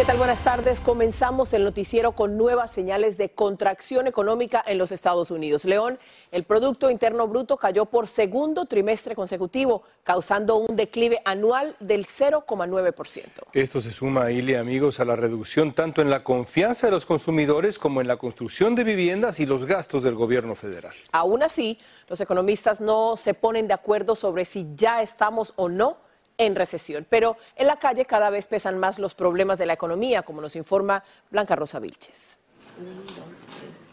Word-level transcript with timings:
¿Qué 0.00 0.06
tal? 0.06 0.16
Buenas 0.16 0.42
tardes. 0.42 0.80
Comenzamos 0.80 1.52
el 1.52 1.62
noticiero 1.62 2.12
con 2.12 2.38
nuevas 2.38 2.70
señales 2.70 3.18
de 3.18 3.32
contracción 3.32 4.06
económica 4.06 4.64
en 4.66 4.78
los 4.78 4.92
Estados 4.92 5.30
Unidos. 5.30 5.66
León, 5.66 5.98
el 6.32 6.44
Producto 6.44 6.88
Interno 6.88 7.28
Bruto 7.28 7.58
cayó 7.58 7.84
por 7.84 8.08
segundo 8.08 8.64
trimestre 8.64 9.14
consecutivo, 9.14 9.82
causando 10.02 10.56
un 10.56 10.74
declive 10.74 11.20
anual 11.26 11.76
del 11.80 12.06
0,9%. 12.06 13.24
Esto 13.52 13.82
se 13.82 13.90
suma, 13.90 14.30
Ili, 14.30 14.54
amigos, 14.54 15.00
a 15.00 15.04
la 15.04 15.16
reducción 15.16 15.74
tanto 15.74 16.00
en 16.00 16.08
la 16.08 16.24
confianza 16.24 16.86
de 16.86 16.92
los 16.92 17.04
consumidores 17.04 17.78
como 17.78 18.00
en 18.00 18.08
la 18.08 18.16
construcción 18.16 18.74
de 18.74 18.84
viviendas 18.84 19.38
y 19.38 19.44
los 19.44 19.66
gastos 19.66 20.02
del 20.02 20.14
gobierno 20.14 20.54
federal. 20.54 20.94
Aún 21.12 21.42
así, 21.42 21.76
los 22.08 22.22
economistas 22.22 22.80
no 22.80 23.18
se 23.18 23.34
ponen 23.34 23.68
de 23.68 23.74
acuerdo 23.74 24.16
sobre 24.16 24.46
si 24.46 24.66
ya 24.76 25.02
estamos 25.02 25.52
o 25.56 25.68
no 25.68 25.98
en 26.40 26.56
recesión. 26.56 27.06
Pero 27.08 27.36
en 27.54 27.66
la 27.66 27.76
calle 27.76 28.06
cada 28.06 28.30
vez 28.30 28.46
pesan 28.46 28.78
más 28.78 28.98
los 28.98 29.14
problemas 29.14 29.58
de 29.58 29.66
la 29.66 29.74
economía, 29.74 30.22
como 30.22 30.40
nos 30.40 30.56
informa 30.56 31.04
Blanca 31.30 31.54
Rosa 31.54 31.78
Vilches. 31.78 32.38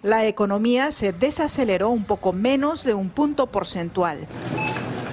La 0.02 0.26
economía 0.26 0.92
se 0.92 1.12
desaceleró 1.12 1.90
un 1.90 2.06
poco 2.06 2.32
menos 2.32 2.84
de 2.84 2.94
un 2.94 3.10
punto 3.10 3.48
porcentual. 3.48 4.28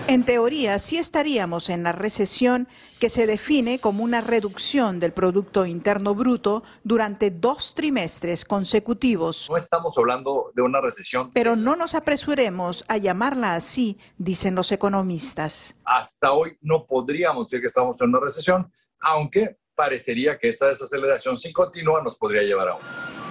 En 0.07 0.25
teoría, 0.25 0.79
sí 0.79 0.99
estaríamos 0.99 1.71
en 1.71 1.83
la 1.83 1.93
recesión 1.93 2.69
que 3.01 3.09
se 3.09 3.27
define 3.27 3.79
como 3.79 4.05
una 4.05 4.21
reducción 4.21 5.01
del 5.01 5.13
Producto 5.13 5.65
Interno 5.65 6.15
Bruto 6.15 6.63
durante 6.83 7.31
dos 7.31 7.75
trimestres 7.75 8.45
consecutivos. 8.45 9.49
No 9.49 9.57
estamos 9.57 9.97
hablando 9.97 10.53
de 10.55 10.61
una 10.61 10.83
recesión. 10.83 11.31
Pero 11.33 11.57
no 11.57 11.75
nos 11.75 11.95
apresuremos 11.95 12.85
a 12.87 12.99
llamarla 12.99 13.55
así, 13.55 13.99
dicen 14.19 14.55
los 14.55 14.73
economistas. 14.73 15.75
Hasta 15.87 16.33
hoy 16.33 16.59
no 16.61 16.85
podríamos 16.85 17.47
decir 17.47 17.63
que 17.63 17.69
estamos 17.69 17.99
en 18.03 18.11
una 18.11 18.21
recesión, 18.21 18.71
aunque 19.01 19.57
parecería 19.75 20.39
que 20.39 20.49
esta 20.49 20.67
desaceleración, 20.67 21.39
si 21.39 21.51
continúa, 21.51 22.03
nos 22.03 22.19
podría 22.19 22.43
llevar 22.43 22.69
a 22.69 22.75
una. 22.75 23.24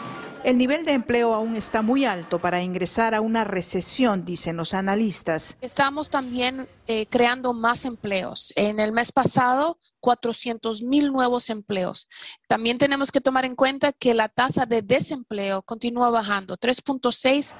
El 0.44 0.58
nivel 0.58 0.84
de 0.84 0.92
empleo 0.92 1.34
aún 1.34 1.56
está 1.56 1.82
muy 1.82 2.04
alto 2.04 2.38
para 2.38 2.62
ingresar 2.62 3.16
a 3.16 3.22
una 3.22 3.46
recesión, 3.46 4.26
dicen 4.26 4.58
los 4.58 4.74
analistas. 4.74 5.56
Estamos 5.62 6.10
también 6.10 6.68
eh, 6.86 7.06
creando 7.06 7.54
más 7.54 7.86
empleos. 7.86 8.52
En 8.58 8.82
el 8.82 8.92
mes 8.92 9.14
pasado, 9.14 9.80
400 10.02 10.82
mil 10.82 11.14
nuevos 11.14 11.50
empleos. 11.50 12.10
También 12.48 12.78
tenemos 12.78 13.10
que 13.10 13.22
tomar 13.22 13.46
en 13.46 13.56
cuenta 13.56 13.94
que 13.94 14.14
la 14.14 14.28
tasa 14.28 14.66
de 14.66 14.82
desempleo 14.82 15.62
continúa 15.62 16.10
bajando, 16.10 16.58
3.6. 16.58 17.56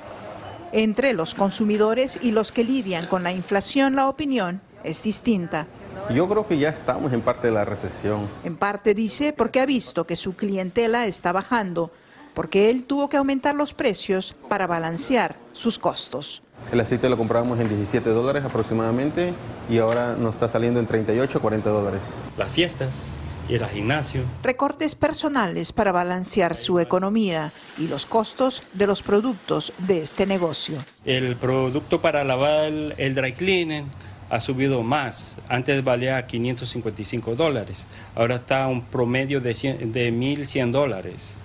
Entre 0.74 1.14
los 1.14 1.36
consumidores 1.36 2.20
y 2.22 2.32
los 2.32 2.52
que 2.52 2.66
lidian 2.66 3.08
con 3.08 3.24
la 3.24 3.32
inflación, 3.32 3.96
la 3.96 4.10
opinión 4.10 4.60
es 4.84 5.02
distinta. 5.02 5.68
Yo 6.14 6.28
creo 6.28 6.46
que 6.46 6.58
ya 6.58 6.68
estamos 6.68 7.14
en 7.14 7.22
parte 7.22 7.48
de 7.48 7.54
la 7.54 7.64
recesión. 7.64 8.28
En 8.44 8.58
parte 8.58 8.94
dice 8.94 9.32
porque 9.32 9.62
ha 9.62 9.66
visto 9.66 10.06
que 10.06 10.18
su 10.18 10.36
clientela 10.36 11.06
está 11.06 11.32
bajando 11.32 11.92
porque 12.34 12.70
él 12.70 12.84
tuvo 12.86 13.10
que 13.10 13.18
aumentar 13.18 13.56
los 13.56 13.74
precios 13.74 14.36
para 14.50 14.68
balancear 14.68 15.36
sus 15.54 15.80
costos. 15.80 16.42
El 16.72 16.80
aceite 16.80 17.10
lo 17.10 17.18
comprábamos 17.18 17.60
en 17.60 17.68
17 17.68 18.10
dólares 18.10 18.44
aproximadamente 18.46 19.34
y 19.70 19.80
ahora 19.80 20.16
nos 20.16 20.36
está 20.36 20.48
saliendo 20.48 20.80
en 20.80 20.88
38 20.88 21.42
40 21.42 21.70
dólares. 21.70 22.02
Las 22.38 22.50
fiestas, 22.50 23.12
ir 23.50 23.64
al 23.64 23.70
gimnasio. 23.70 24.24
Recortes 24.42 24.96
personales 24.96 25.72
para 25.72 25.92
balancear 25.92 26.56
su 26.56 26.80
economía 26.80 27.52
y 27.78 27.88
los 27.88 28.06
costos 28.06 28.64
de 28.74 28.88
los 28.88 29.04
productos 29.04 29.74
de 29.80 30.02
este 30.02 30.26
negocio. 30.26 30.78
El 31.06 31.36
producto 31.36 32.02
para 32.02 32.24
lavar 32.24 32.64
el, 32.64 32.94
el 32.98 33.14
dry 33.14 33.34
cleaning 33.34 33.86
ha 34.30 34.40
subido 34.40 34.82
más. 34.82 35.38
Antes 35.48 35.84
valía 35.84 36.26
555 36.26 37.36
dólares, 37.36 37.86
ahora 38.16 38.36
está 38.36 38.64
a 38.64 38.68
un 38.68 38.82
promedio 38.82 39.40
de, 39.42 39.54
100, 39.54 39.92
de 39.92 40.12
1.100 40.12 40.72
dólares. 40.72 41.38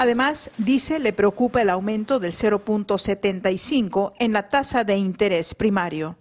Además, 0.00 0.50
dice, 0.56 0.98
le 0.98 1.12
preocupa 1.12 1.60
el 1.60 1.68
aumento 1.68 2.20
del 2.20 2.32
0.75 2.32 4.14
en 4.18 4.32
la 4.32 4.48
tasa 4.48 4.82
de 4.82 4.96
interés 4.96 5.54
primario. 5.54 6.16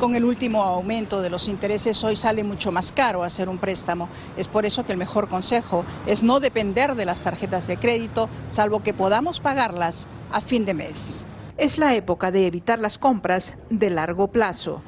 Con 0.00 0.16
el 0.16 0.24
último 0.24 0.64
aumento 0.64 1.22
de 1.22 1.30
los 1.30 1.46
intereses 1.46 2.02
hoy 2.02 2.16
sale 2.16 2.42
mucho 2.42 2.72
más 2.72 2.90
caro 2.90 3.22
hacer 3.22 3.48
un 3.48 3.58
préstamo. 3.58 4.08
Es 4.36 4.48
por 4.48 4.66
eso 4.66 4.84
que 4.84 4.90
el 4.90 4.98
mejor 4.98 5.28
consejo 5.28 5.84
es 6.08 6.24
no 6.24 6.40
depender 6.40 6.96
de 6.96 7.04
las 7.04 7.22
tarjetas 7.22 7.68
de 7.68 7.76
crédito, 7.76 8.28
salvo 8.48 8.82
que 8.82 8.94
podamos 8.94 9.38
pagarlas 9.38 10.08
a 10.32 10.40
fin 10.40 10.64
de 10.64 10.74
mes. 10.74 11.24
Es 11.56 11.78
la 11.78 11.94
época 11.94 12.32
de 12.32 12.48
evitar 12.48 12.80
las 12.80 12.98
compras 12.98 13.54
de 13.70 13.90
largo 13.90 14.32
plazo. 14.32 14.82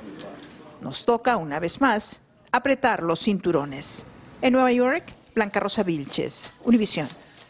Nos 0.81 1.05
toca, 1.05 1.37
una 1.37 1.61
vez 1.61 1.81
más, 1.81 2.23
apretar 2.51 3.05
los 3.05 3.21
cinturones. 3.21 4.05
En 4.43 4.55
Nueva 4.55 4.73
York, 4.73 5.15
Blanca 5.33 5.61
Rosa 5.61 5.85
Vilches, 5.85 6.51
Univisión. 6.65 7.07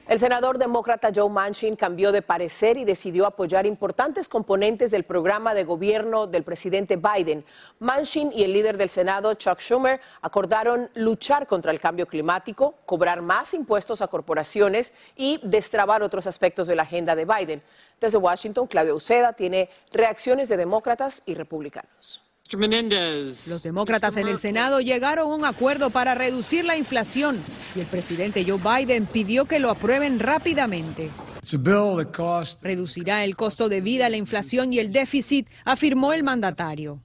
El 0.09 0.21
senador 0.21 0.59
demócrata 0.59 1.11
Joe 1.13 1.29
Manchin 1.29 1.75
cambió 1.75 2.13
de 2.13 2.23
parecer 2.23 2.77
y 2.77 2.85
decidió 2.85 3.27
apoyar 3.27 3.67
importantes 3.67 4.29
componentes 4.29 4.93
del 4.93 5.03
programa 5.03 5.53
de 5.53 5.65
gobierno 5.65 6.29
del 6.29 6.45
presidente 6.45 6.97
Biden. 6.97 7.45
Manchin 7.81 8.31
y 8.33 8.45
el 8.45 8.53
líder 8.53 8.77
del 8.77 8.89
Senado, 8.89 9.35
Chuck 9.35 9.59
Schumer, 9.59 10.01
acordaron 10.23 10.89
luchar 10.95 11.49
contra 11.49 11.73
el 11.73 11.81
cambio 11.81 12.07
climático, 12.07 12.77
cobrar 12.87 13.21
más 13.21 13.53
impuestos 13.53 14.01
a 14.01 14.07
corporaciones 14.07 14.93
y 15.17 15.41
destrabar 15.43 16.05
otros 16.05 16.29
aspectos 16.29 16.69
de 16.69 16.77
la 16.77 16.85
agenda 16.85 17.17
de 17.17 17.25
Biden. 17.25 17.63
Desde 18.01 18.19
Washington, 18.19 18.69
Claudia 18.69 18.95
Uceda 18.95 19.33
tiene 19.33 19.71
reacciones 19.91 20.49
de 20.49 20.57
demócratas 20.57 21.25
y 21.27 21.35
republicanos. 21.35 22.26
Los 22.53 23.63
demócratas 23.63 24.17
en 24.17 24.29
el 24.29 24.39
Senado 24.39 24.81
llegaron 24.81 25.33
a 25.33 25.35
un 25.35 25.45
acuerdo 25.45 25.91
para 25.91 26.15
reducir 26.15 26.65
la 26.65 26.77
inflación 26.77 27.39
y 27.75 27.81
el 27.81 27.87
presidente 27.87 28.45
Joe 28.47 28.59
Biden 28.59 29.07
pidió 29.07 29.47
que 29.47 29.59
lo 29.59 29.71
aprueben 29.71 30.21
rápidamente. 30.21 31.11
Reducirá 32.63 33.25
el 33.25 33.37
costo 33.37 33.69
de 33.69 33.81
vida, 33.81 34.09
la 34.09 34.17
inflación 34.17 34.73
y 34.73 34.79
el 34.79 34.93
déficit, 34.93 35.49
afirmó 35.65 36.13
el 36.13 36.23
mandatario. 36.23 37.01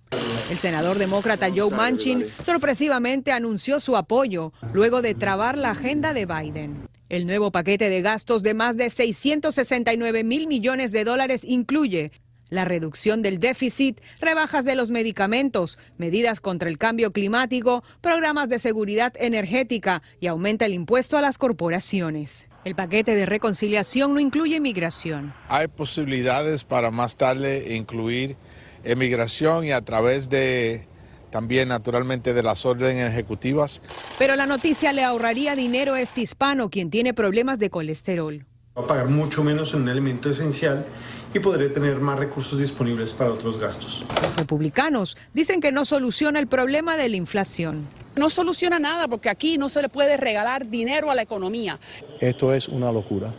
El 0.49 0.57
senador 0.57 0.97
demócrata 0.97 1.49
Joe 1.53 1.71
Manchin 1.71 2.25
sorpresivamente 2.45 3.31
anunció 3.31 3.79
su 3.79 3.95
apoyo 3.95 4.53
luego 4.73 5.01
de 5.01 5.15
trabar 5.15 5.57
la 5.57 5.71
agenda 5.71 6.13
de 6.13 6.25
Biden. 6.25 6.87
El 7.09 7.25
nuevo 7.25 7.51
paquete 7.51 7.89
de 7.89 8.01
gastos 8.01 8.41
de 8.43 8.53
más 8.53 8.77
de 8.77 8.89
669 8.89 10.23
mil 10.23 10.47
millones 10.47 10.91
de 10.91 11.03
dólares 11.03 11.43
incluye 11.43 12.11
la 12.51 12.65
reducción 12.65 13.23
del 13.23 13.39
déficit, 13.39 13.99
rebajas 14.19 14.65
de 14.65 14.75
los 14.75 14.91
medicamentos, 14.91 15.79
medidas 15.97 16.39
contra 16.39 16.69
el 16.69 16.77
cambio 16.77 17.11
climático, 17.11 17.83
programas 18.01 18.49
de 18.49 18.59
seguridad 18.59 19.13
energética 19.15 20.03
y 20.19 20.27
aumenta 20.27 20.67
el 20.67 20.73
impuesto 20.73 21.17
a 21.17 21.21
las 21.21 21.39
corporaciones. 21.39 22.47
El 22.63 22.75
paquete 22.75 23.15
de 23.15 23.25
reconciliación 23.25 24.13
no 24.13 24.19
incluye 24.19 24.59
migración. 24.59 25.33
Hay 25.47 25.67
posibilidades 25.67 26.63
para 26.63 26.91
más 26.91 27.17
tarde 27.17 27.75
incluir 27.75 28.35
emigración 28.83 29.65
y 29.65 29.71
a 29.71 29.81
través 29.81 30.29
de 30.29 30.87
también 31.31 31.69
naturalmente 31.69 32.33
de 32.33 32.43
las 32.43 32.65
órdenes 32.65 33.09
ejecutivas. 33.09 33.81
Pero 34.19 34.35
la 34.35 34.45
noticia 34.45 34.91
le 34.91 35.03
ahorraría 35.03 35.55
dinero 35.55 35.93
a 35.93 36.01
este 36.01 36.21
hispano 36.21 36.69
quien 36.69 36.89
tiene 36.91 37.13
problemas 37.13 37.57
de 37.57 37.69
colesterol. 37.69 38.45
Va 38.77 38.83
a 38.83 38.87
pagar 38.87 39.07
mucho 39.07 39.43
menos 39.43 39.73
en 39.73 39.83
un 39.83 39.89
elemento 39.89 40.29
esencial 40.29 40.85
y 41.33 41.39
podré 41.39 41.69
tener 41.69 41.99
más 41.99 42.19
recursos 42.19 42.59
disponibles 42.59 43.13
para 43.13 43.31
otros 43.31 43.57
gastos. 43.59 44.05
Los 44.21 44.35
republicanos 44.35 45.17
dicen 45.33 45.61
que 45.61 45.71
no 45.71 45.85
soluciona 45.85 46.39
el 46.39 46.47
problema 46.47 46.97
de 46.97 47.09
la 47.09 47.15
inflación. 47.15 47.87
No 48.17 48.29
soluciona 48.29 48.77
nada 48.77 49.07
porque 49.07 49.29
aquí 49.29 49.57
no 49.57 49.69
se 49.69 49.81
le 49.81 49.87
puede 49.87 50.17
regalar 50.17 50.69
dinero 50.69 51.11
a 51.11 51.15
la 51.15 51.21
economía. 51.21 51.79
Esto 52.19 52.53
es 52.53 52.67
una 52.67 52.91
locura 52.91 53.33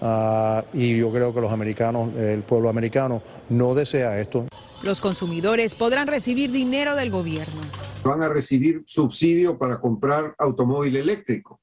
uh, 0.00 0.76
y 0.76 0.98
yo 0.98 1.10
creo 1.10 1.32
que 1.32 1.40
los 1.40 1.50
americanos, 1.50 2.14
el 2.14 2.42
pueblo 2.42 2.68
americano 2.68 3.22
no 3.48 3.74
desea 3.74 4.20
esto. 4.20 4.46
Los 4.82 5.00
consumidores 5.00 5.74
podrán 5.74 6.06
recibir 6.06 6.52
dinero 6.52 6.94
del 6.94 7.10
gobierno. 7.10 7.60
Van 8.04 8.22
a 8.22 8.28
recibir 8.28 8.82
subsidio 8.86 9.58
para 9.58 9.80
comprar 9.80 10.34
automóvil 10.38 10.96
eléctrico. 10.96 11.60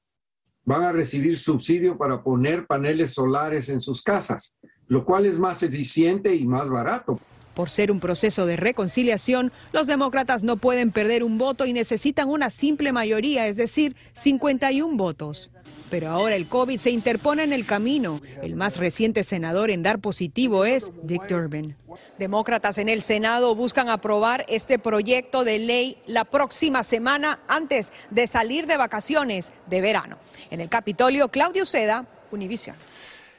Van 0.64 0.82
a 0.82 0.92
recibir 0.92 1.38
subsidio 1.38 1.96
para 1.96 2.22
poner 2.22 2.66
paneles 2.66 3.14
solares 3.14 3.68
en 3.68 3.80
sus 3.80 4.02
casas, 4.02 4.56
lo 4.88 5.04
cual 5.04 5.26
es 5.26 5.38
más 5.38 5.62
eficiente 5.62 6.34
y 6.34 6.46
más 6.46 6.70
barato. 6.70 7.20
Por 7.54 7.70
ser 7.70 7.90
un 7.90 8.00
proceso 8.00 8.44
de 8.44 8.56
reconciliación, 8.56 9.50
los 9.72 9.86
demócratas 9.86 10.42
no 10.42 10.58
pueden 10.58 10.92
perder 10.92 11.24
un 11.24 11.38
voto 11.38 11.64
y 11.64 11.72
necesitan 11.72 12.28
una 12.28 12.50
simple 12.50 12.92
mayoría, 12.92 13.46
es 13.46 13.56
decir, 13.56 13.96
51 14.12 14.96
votos. 14.96 15.50
Pero 15.88 16.10
ahora 16.10 16.34
el 16.34 16.48
COVID 16.48 16.78
se 16.78 16.90
interpone 16.90 17.44
en 17.44 17.52
el 17.52 17.64
camino. 17.64 18.20
El 18.42 18.56
más 18.56 18.76
reciente 18.76 19.24
senador 19.24 19.70
en 19.70 19.82
dar 19.82 20.00
positivo 20.00 20.64
es 20.64 20.90
Dick 21.04 21.28
Durbin. 21.28 21.76
Demócratas 22.18 22.78
en 22.78 22.88
el 22.88 23.02
Senado 23.02 23.54
buscan 23.54 23.88
aprobar 23.88 24.44
este 24.48 24.78
proyecto 24.78 25.44
de 25.44 25.58
ley 25.58 25.98
la 26.06 26.24
próxima 26.24 26.82
semana 26.82 27.40
antes 27.48 27.92
de 28.10 28.26
salir 28.26 28.66
de 28.66 28.76
vacaciones 28.76 29.52
de 29.68 29.80
verano. 29.80 30.18
En 30.50 30.60
el 30.60 30.68
Capitolio, 30.68 31.28
Claudio 31.28 31.64
Seda, 31.64 32.04
Univisión. 32.32 32.76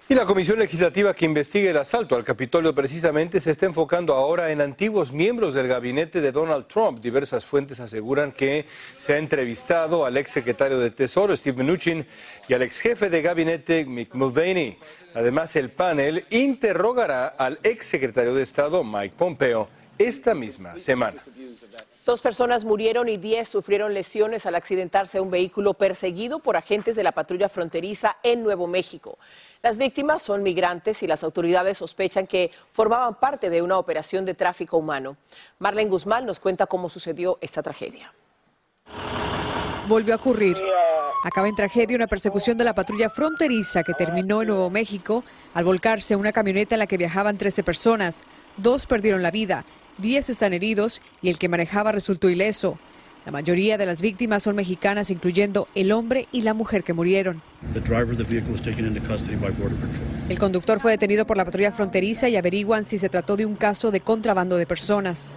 Y 0.09 0.15
la 0.15 0.25
comisión 0.25 0.57
legislativa 0.57 1.13
que 1.13 1.25
investiga 1.25 1.69
el 1.69 1.75
asalto 1.75 2.15
al 2.15 2.23
Capitolio 2.23 2.73
precisamente 2.73 3.41
se 3.41 3.51
está 3.51 3.65
enfocando 3.65 4.13
ahora 4.13 4.53
en 4.53 4.61
antiguos 4.61 5.11
miembros 5.11 5.53
del 5.53 5.67
gabinete 5.67 6.21
de 6.21 6.31
Donald 6.31 6.67
Trump. 6.67 7.01
Diversas 7.01 7.43
fuentes 7.43 7.81
aseguran 7.81 8.31
que 8.31 8.65
se 8.97 9.13
ha 9.13 9.17
entrevistado 9.17 10.05
al 10.05 10.15
ex 10.15 10.31
secretario 10.31 10.79
de 10.79 10.91
Tesoro, 10.91 11.35
Steve 11.35 11.61
Mnuchin, 11.61 12.07
y 12.47 12.53
al 12.53 12.61
ex 12.61 12.79
jefe 12.79 13.09
de 13.09 13.21
gabinete, 13.21 13.83
Mick 13.83 14.13
Mulvaney. 14.13 14.77
Además, 15.13 15.53
el 15.57 15.71
panel 15.71 16.23
interrogará 16.29 17.27
al 17.27 17.59
ex 17.61 17.85
secretario 17.85 18.33
de 18.33 18.43
Estado, 18.43 18.85
Mike 18.85 19.15
Pompeo, 19.17 19.67
esta 19.97 20.33
misma 20.33 20.79
semana. 20.79 21.21
Dos 22.07 22.21
personas 22.21 22.63
murieron 22.63 23.09
y 23.09 23.17
diez 23.17 23.49
sufrieron 23.49 23.93
lesiones 23.93 24.45
al 24.45 24.55
accidentarse 24.55 25.19
un 25.19 25.29
vehículo 25.29 25.73
perseguido 25.73 26.39
por 26.39 26.55
agentes 26.55 26.95
de 26.95 27.03
la 27.03 27.11
patrulla 27.11 27.49
fronteriza 27.49 28.15
en 28.23 28.43
Nuevo 28.43 28.65
México. 28.65 29.19
Las 29.61 29.77
víctimas 29.77 30.21
son 30.21 30.41
migrantes 30.41 31.03
y 31.03 31.07
las 31.07 31.25
autoridades 31.25 31.79
sospechan 31.79 32.25
que 32.25 32.51
formaban 32.71 33.15
parte 33.15 33.49
de 33.49 33.61
una 33.61 33.77
operación 33.77 34.23
de 34.23 34.35
tráfico 34.35 34.77
humano. 34.77 35.17
Marlene 35.59 35.89
Guzmán 35.89 36.25
nos 36.25 36.39
cuenta 36.39 36.65
cómo 36.65 36.87
sucedió 36.87 37.39
esta 37.41 37.61
tragedia. 37.61 38.13
Volvió 39.89 40.13
a 40.13 40.17
ocurrir. 40.17 40.55
Acaba 41.25 41.49
en 41.49 41.55
tragedia 41.55 41.97
una 41.97 42.07
persecución 42.07 42.57
de 42.57 42.63
la 42.63 42.73
patrulla 42.73 43.09
fronteriza 43.09 43.83
que 43.83 43.93
terminó 43.93 44.41
en 44.41 44.47
Nuevo 44.47 44.69
México 44.69 45.25
al 45.53 45.65
volcarse 45.65 46.15
una 46.15 46.31
camioneta 46.31 46.75
en 46.75 46.79
la 46.79 46.87
que 46.87 46.95
viajaban 46.95 47.37
13 47.37 47.63
personas. 47.63 48.23
Dos 48.55 48.85
perdieron 48.85 49.21
la 49.21 49.31
vida, 49.31 49.65
10 49.97 50.29
están 50.29 50.53
heridos 50.53 51.01
y 51.21 51.29
el 51.29 51.37
que 51.37 51.49
manejaba 51.49 51.91
resultó 51.91 52.29
ileso. 52.29 52.77
La 53.25 53.31
mayoría 53.31 53.77
de 53.77 53.85
las 53.85 54.01
víctimas 54.01 54.43
son 54.43 54.55
mexicanas, 54.55 55.11
incluyendo 55.11 55.67
el 55.75 55.91
hombre 55.91 56.29
y 56.31 56.41
la 56.41 56.53
mujer 56.53 56.85
que 56.85 56.93
murieron. 56.93 57.41
El 60.29 60.39
conductor 60.39 60.79
fue 60.79 60.91
detenido 60.91 61.27
por 61.27 61.35
la 61.35 61.43
patrulla 61.43 61.73
fronteriza 61.73 62.29
y 62.29 62.37
averiguan 62.37 62.85
si 62.85 62.97
se 62.97 63.09
trató 63.09 63.35
de 63.35 63.45
un 63.45 63.55
caso 63.55 63.91
de 63.91 63.99
contrabando 63.99 64.55
de 64.55 64.65
personas. 64.65 65.35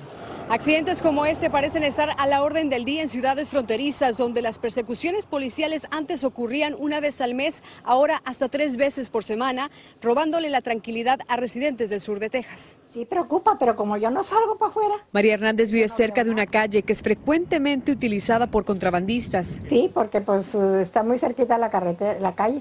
Accidentes 0.50 1.00
como 1.00 1.26
este 1.26 1.48
parecen 1.48 1.84
estar 1.84 2.08
a 2.18 2.26
la 2.26 2.42
orden 2.42 2.70
del 2.70 2.84
día 2.84 3.02
en 3.02 3.08
ciudades 3.08 3.50
fronterizas, 3.50 4.16
donde 4.16 4.42
las 4.42 4.58
persecuciones 4.58 5.24
policiales 5.24 5.86
antes 5.92 6.24
ocurrían 6.24 6.74
una 6.76 6.98
vez 6.98 7.20
al 7.20 7.34
mes, 7.34 7.62
ahora 7.84 8.20
hasta 8.24 8.48
tres 8.48 8.76
veces 8.76 9.10
por 9.10 9.22
semana, 9.22 9.70
robándole 10.02 10.50
la 10.50 10.60
tranquilidad 10.60 11.20
a 11.28 11.36
residentes 11.36 11.88
del 11.88 12.00
sur 12.00 12.18
de 12.18 12.30
Texas. 12.30 12.74
Sí, 12.88 13.04
preocupa, 13.04 13.58
pero 13.60 13.76
como 13.76 13.96
yo 13.96 14.10
no 14.10 14.24
salgo 14.24 14.56
para 14.56 14.72
afuera. 14.72 14.94
María 15.12 15.34
Hernández 15.34 15.70
vive 15.70 15.86
cerca 15.86 16.24
de 16.24 16.30
una 16.30 16.46
calle 16.46 16.82
que 16.82 16.94
es 16.94 17.02
frecuentemente 17.02 17.92
utilizada 17.92 18.48
por 18.48 18.64
contrabandistas. 18.64 19.62
Sí, 19.68 19.88
porque 19.94 20.20
pues 20.20 20.56
está 20.56 21.04
muy 21.04 21.20
cerquita 21.20 21.58
la 21.58 21.70
carretera, 21.70 22.18
la 22.18 22.34
calle. 22.34 22.60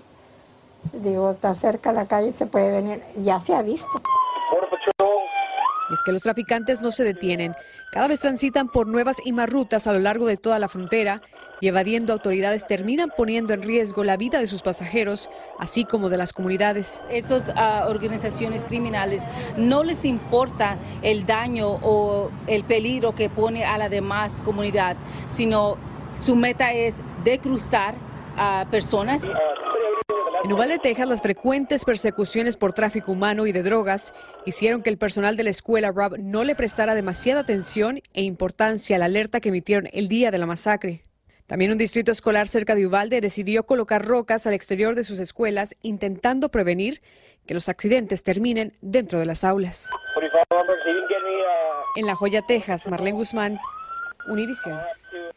Digo, 0.94 1.32
está 1.32 1.56
cerca 1.56 1.92
la 1.92 2.06
calle, 2.06 2.32
se 2.34 2.46
puede 2.46 2.70
venir, 2.70 3.02
ya 3.24 3.40
se 3.40 3.56
ha 3.56 3.64
visto. 3.64 4.00
Es 5.92 6.04
que 6.04 6.12
los 6.12 6.22
traficantes 6.22 6.82
no 6.82 6.92
se 6.92 7.04
detienen. 7.04 7.56
Cada 7.92 8.08
vez 8.08 8.20
transitan 8.20 8.70
por 8.70 8.88
nuevas 8.88 9.18
y 9.24 9.32
más 9.32 9.50
rutas 9.50 9.88
a 9.88 9.94
lo 9.94 10.00
largo 10.00 10.28
de 10.28 10.38
toda 10.38 10.60
la 10.60 10.68
frontera 10.68 11.22
y 11.62 11.68
evadiendo 11.68 12.14
autoridades 12.14 12.68
terminan 12.68 13.12
poniendo 13.16 13.54
en 13.54 13.64
riesgo 13.64 14.04
la 14.04 14.18
vida 14.18 14.40
de 14.40 14.48
sus 14.48 14.62
pasajeros, 14.62 15.30
así 15.58 15.86
como 15.86 16.10
de 16.10 16.18
las 16.18 16.34
comunidades. 16.34 17.02
Esas 17.10 17.50
uh, 17.50 17.90
organizaciones 17.90 18.66
criminales 18.66 19.24
no 19.58 19.84
les 19.84 20.06
importa 20.06 20.78
el 21.02 21.26
daño 21.26 21.70
o 21.82 22.32
el 22.48 22.64
peligro 22.64 23.16
que 23.16 23.30
pone 23.30 23.66
a 23.66 23.78
la 23.78 23.90
demás 23.90 24.42
comunidad, 24.44 24.96
sino 25.30 25.78
su 26.16 26.36
meta 26.36 26.72
es 26.74 27.02
de 27.24 27.40
cruzar 27.40 27.96
a 28.38 28.66
personas. 28.72 29.30
En 30.42 30.54
Uvalde, 30.54 30.80
Texas, 30.80 31.08
las 31.08 31.22
frecuentes 31.22 31.84
persecuciones 31.84 32.56
por 32.56 32.72
tráfico 32.72 33.12
humano 33.12 33.46
y 33.46 33.52
de 33.52 33.62
drogas 33.62 34.14
hicieron 34.46 34.82
que 34.82 34.90
el 34.90 34.98
personal 34.98 35.36
de 35.36 35.44
la 35.44 35.50
escuela 35.50 35.92
Rob 35.92 36.18
no 36.18 36.46
le 36.46 36.56
prestara 36.56 36.96
demasiada 36.96 37.42
atención 37.42 38.02
e 38.14 38.24
importancia 38.24 38.96
a 38.96 39.00
la 39.00 39.06
alerta 39.06 39.42
que 39.42 39.50
emitieron 39.50 39.90
el 39.92 40.08
día 40.08 40.32
de 40.32 40.38
la 40.38 40.46
masacre. 40.46 41.04
También 41.46 41.72
un 41.72 41.78
distrito 41.78 42.12
escolar 42.12 42.48
cerca 42.48 42.76
de 42.76 42.88
Uvalde 42.88 43.20
decidió 43.20 43.66
colocar 43.66 44.06
rocas 44.06 44.48
al 44.48 44.54
exterior 44.54 44.96
de 44.96 45.04
sus 45.04 45.20
escuelas, 45.20 45.76
intentando 45.82 46.50
prevenir 46.50 47.02
que 47.46 47.54
los 47.54 47.68
accidentes 47.68 48.24
terminen 48.24 48.78
dentro 48.82 49.20
de 49.20 49.26
las 49.26 49.44
aulas. 49.44 49.90
En 51.98 52.06
La 52.06 52.16
Joya, 52.16 52.44
Texas, 52.44 52.88
Marlene 52.88 53.18
Guzmán, 53.18 53.60
Univision. 54.28 54.80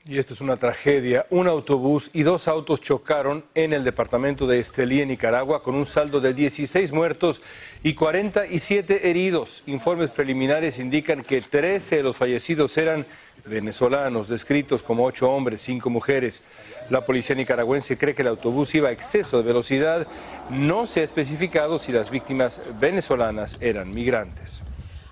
Y 0.04 0.18
esto 0.18 0.34
es 0.34 0.40
una 0.40 0.56
tragedia. 0.56 1.26
Un 1.30 1.46
autobús 1.46 2.10
y 2.12 2.24
dos 2.24 2.48
autos 2.48 2.80
chocaron 2.80 3.44
en 3.54 3.72
el 3.72 3.84
departamento 3.84 4.48
de 4.48 4.58
Estelí, 4.58 5.00
en 5.00 5.08
Nicaragua, 5.08 5.62
con 5.62 5.76
un 5.76 5.86
saldo 5.86 6.20
de 6.20 6.34
16 6.34 6.90
muertos 6.90 7.40
y 7.84 7.94
47 7.94 9.08
heridos. 9.08 9.62
Informes 9.66 10.10
preliminares 10.10 10.80
indican 10.80 11.22
que 11.22 11.40
13 11.40 11.98
de 11.98 12.02
los 12.02 12.16
fallecidos 12.16 12.76
eran 12.78 13.06
venezolanos, 13.44 14.28
descritos 14.28 14.82
como 14.82 15.04
ocho 15.04 15.30
hombres, 15.30 15.62
cinco 15.62 15.88
mujeres. 15.88 16.42
La 16.90 17.02
policía 17.02 17.36
nicaragüense 17.36 17.96
cree 17.96 18.16
que 18.16 18.22
el 18.22 18.28
autobús 18.28 18.74
iba 18.74 18.88
a 18.88 18.92
exceso 18.92 19.36
de 19.36 19.44
velocidad. 19.44 20.08
No 20.50 20.88
se 20.88 21.02
ha 21.02 21.04
especificado 21.04 21.78
si 21.78 21.92
las 21.92 22.10
víctimas 22.10 22.60
venezolanas 22.80 23.56
eran 23.60 23.94
migrantes. 23.94 24.62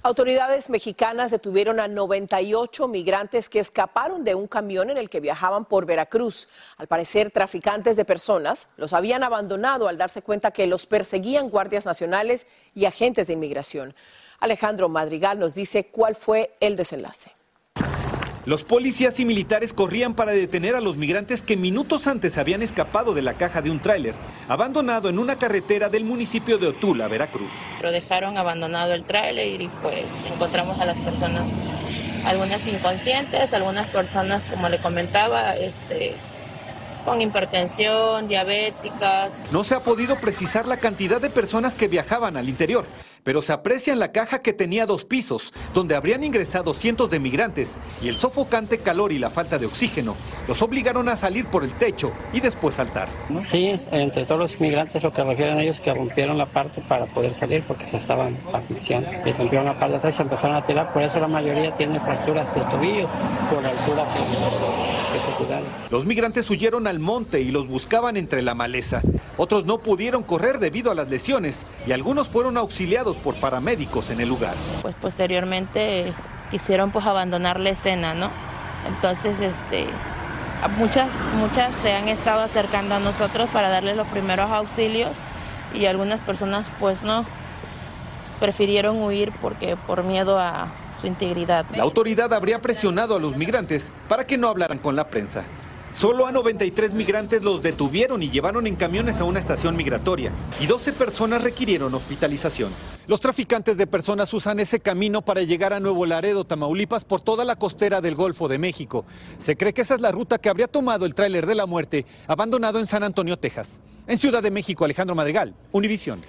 Autoridades 0.03 0.71
mexicanas 0.71 1.31
detuvieron 1.31 1.79
a 1.79 1.87
98 1.87 2.89
migrantes 2.89 3.51
que 3.51 3.61
escaparon 3.61 4.25
de 4.25 4.35
un 4.35 4.47
camión 4.47 4.89
en 4.89 4.97
el 4.97 5.11
que 5.11 5.21
viajaban 5.21 5.67
por 5.67 5.85
Veracruz. 5.85 6.49
Al 6.79 6.87
parecer, 6.87 7.31
traficantes 7.31 7.99
de 7.99 8.07
personas 8.07 8.67
los 8.79 8.95
habían 8.95 9.23
abandonado 9.23 9.89
al 9.89 9.99
darse 9.99 10.23
cuenta 10.23 10.53
que 10.53 10.67
los 10.67 10.87
perseguían 10.87 11.51
guardias 11.51 11.85
nacionales 11.85 12.47
y 12.75 12.87
agentes 12.87 13.27
de 13.27 13.35
inmigración. 13.35 13.95
Alejandro 14.39 14.89
Madrigal 14.89 15.39
nos 15.39 15.55
dice 15.55 15.89
cuál 15.89 16.17
fue 16.17 16.57
el 16.61 16.77
desenlace. 16.77 17.33
Los 18.47 18.65
policías 18.65 19.21
y 19.21 19.27
militares 19.27 19.75
corrían 19.75 20.15
para 20.15 20.33
detener 20.33 20.75
a 20.75 20.81
los 20.81 20.97
migrantes 20.97 21.43
que 21.43 21.59
minutos 21.59 22.07
antes 22.07 22.39
habían 22.39 22.63
escapado 22.63 23.13
de 23.13 23.21
la 23.21 23.35
caja 23.35 23.61
de 23.61 23.71
un 23.71 23.81
tráiler, 23.81 24.15
abandonado 24.49 25.11
en 25.11 25.19
una 25.19 25.37
carretera 25.37 25.91
del 25.91 26.05
municipio 26.05 26.57
de 26.57 26.69
Otula, 26.69 27.07
Veracruz. 27.07 27.51
Pero 27.79 27.93
dejaron 27.93 28.39
abandonado 28.39 28.95
el 28.95 29.05
tráiler 29.05 29.61
y 29.61 29.69
pues 29.83 30.07
encontramos 30.33 30.81
a 30.81 30.87
las 30.87 30.97
personas, 30.97 31.45
algunas 32.25 32.67
inconscientes, 32.67 33.53
algunas 33.53 33.89
personas, 33.89 34.43
como 34.51 34.71
le 34.71 34.79
comentaba, 34.79 35.55
este, 35.57 36.15
con 37.05 37.21
hipertensión, 37.21 38.27
diabéticas. 38.27 39.33
No 39.53 39.65
se 39.65 39.75
ha 39.75 39.81
podido 39.81 40.17
precisar 40.17 40.67
la 40.67 40.79
cantidad 40.79 41.21
de 41.21 41.29
personas 41.29 41.75
que 41.75 41.89
viajaban 41.89 42.39
al 42.39 42.49
interior 42.49 42.87
pero 43.23 43.43
se 43.43 43.53
aprecia 43.53 43.93
en 43.93 43.99
la 43.99 44.13
caja 44.13 44.43
que 44.43 44.53
tenía 44.53 44.87
dos 44.87 45.05
pisos, 45.05 45.53
donde 45.75 45.95
habrían 45.95 46.25
ingresado 46.25 46.75
cientos 46.75 47.11
de 47.11 47.19
migrantes, 47.19 47.75
y 48.03 48.09
el 48.09 48.17
sofocante 48.17 48.79
calor 48.79 49.13
y 49.13 49.19
la 49.19 49.31
falta 49.31 49.59
de 49.59 49.67
oxígeno 49.67 50.17
los 50.49 50.63
obligaron 50.63 51.09
a 51.09 51.17
salir 51.17 51.47
por 51.47 51.65
el 51.65 51.73
techo 51.73 52.13
y 52.33 52.41
después 52.41 52.75
saltar. 52.75 53.09
Sí, 53.47 53.79
entre 53.91 54.25
todos 54.25 54.41
los 54.41 54.61
migrantes 54.61 55.03
lo 55.03 55.13
que 55.13 55.23
refieren 55.23 55.59
ellos 55.59 55.79
que 55.81 55.93
rompieron 55.93 56.39
la 56.39 56.47
parte 56.47 56.81
para 56.83 57.07
poder 57.07 57.35
salir 57.35 57.63
porque 57.67 57.87
se 57.87 57.97
estaban 57.99 58.37
asfixiando. 58.53 59.11
Y 59.25 59.33
rompieron 59.33 59.67
la 59.67 59.79
parte 59.79 59.93
de 59.93 59.99
atrás 59.99 60.15
y 60.15 60.17
se 60.17 60.23
empezaron 60.23 60.57
a 60.57 60.67
tirar, 60.67 60.93
por 60.93 61.03
eso 61.03 61.19
la 61.21 61.29
mayoría 61.29 61.73
tiene 61.77 61.99
fracturas 62.01 62.53
de 62.55 62.61
tobillo 62.63 63.09
por 63.51 63.63
la 63.63 63.71
altura 63.71 64.05
que, 64.13 65.19
que 65.19 65.25
se 65.25 65.45
tiraron. 65.45 65.69
Los 65.91 66.05
migrantes 66.05 66.49
huyeron 66.51 66.87
al 66.87 66.99
monte 66.99 67.41
y 67.41 67.51
los 67.51 67.69
buscaban 67.69 68.17
entre 68.17 68.43
la 68.43 68.55
maleza. 68.55 69.03
Otros 69.37 69.65
no 69.65 69.79
pudieron 69.79 70.23
correr 70.23 70.59
debido 70.59 70.91
a 70.91 70.95
las 70.95 71.09
lesiones 71.09 71.59
y 71.87 71.93
algunos 71.93 72.29
fueron 72.29 72.57
auxiliados 72.57 73.10
por 73.17 73.35
paramédicos 73.37 74.11
en 74.11 74.21
el 74.21 74.29
lugar. 74.29 74.55
Pues 74.83 74.95
posteriormente 75.01 76.13
quisieron 76.51 76.91
pues 76.91 77.07
abandonar 77.07 77.61
la 77.61 77.71
escena, 77.71 78.15
¿no? 78.15 78.31
Entonces, 78.87 79.39
este, 79.41 79.87
muchas, 80.79 81.09
muchas 81.37 81.75
se 81.83 81.93
han 81.93 82.09
estado 82.09 82.43
acercando 82.43 82.95
a 82.95 82.99
nosotros 82.99 83.49
para 83.51 83.69
darles 83.69 83.97
los 83.97 84.07
primeros 84.09 84.51
auxilios 84.51 85.11
y 85.75 85.87
algunas 85.87 86.21
personas 86.21 86.71
pues 86.81 87.03
no 87.03 87.25
prefirieron 88.41 89.03
huir 89.03 89.33
porque 89.41 89.77
por 89.77 90.03
miedo 90.03 90.39
a 90.39 90.69
su 91.01 91.07
integridad. 91.07 91.65
La 91.77 91.83
autoridad 91.83 92.33
habría 92.33 92.61
presionado 92.61 93.17
a 93.17 93.21
los 93.21 93.37
migrantes 93.37 93.93
para 94.09 94.27
que 94.27 94.39
no 94.39 94.49
hablaran 94.49 94.79
con 94.79 94.97
la 94.97 95.09
prensa. 95.09 95.45
Solo 95.93 96.27
a 96.27 96.33
93 96.33 96.95
migrantes 96.95 97.43
los 97.43 97.63
detuvieron 97.63 98.23
y 98.23 98.31
llevaron 98.31 98.67
en 98.67 98.77
camiones 98.77 99.21
a 99.21 99.25
una 99.25 99.41
estación 99.41 99.77
migratoria 99.77 100.33
y 100.61 100.67
12 100.67 100.93
personas 100.93 101.43
requirieron 101.43 101.93
hospitalización. 101.95 102.71
Los 103.11 103.19
traficantes 103.19 103.77
de 103.77 103.89
personas 103.89 104.33
usan 104.33 104.61
ese 104.61 104.79
camino 104.79 105.21
para 105.21 105.43
llegar 105.43 105.73
a 105.73 105.81
Nuevo 105.81 106.07
Laredo, 106.07 106.45
Tamaulipas, 106.45 107.05
por 107.05 107.21
toda 107.21 107.45
la 107.45 107.57
costera 107.57 108.01
del 108.01 108.15
Golfo 108.15 108.47
de 108.47 108.57
México. 108.57 109.05
Se 109.37 109.57
cree 109.57 109.75
que 109.75 109.83
esa 109.83 109.97
es 109.97 110.01
la 110.01 110.13
ruta 110.13 110.39
que 110.39 110.49
habría 110.49 110.69
tomado 110.69 111.07
el 111.07 111.17
tráiler 111.17 111.45
de 111.45 111.57
la 111.57 111.67
muerte 111.67 112.07
abandonado 112.29 112.79
en 112.79 112.87
San 112.87 113.03
Antonio, 113.03 113.37
Texas. 113.37 113.81
En 114.07 114.17
Ciudad 114.17 114.45
de 114.45 114.53
México, 114.53 114.85
Alejandro 114.85 115.17
Madrigal, 115.17 115.57
Univisión. 115.73 116.21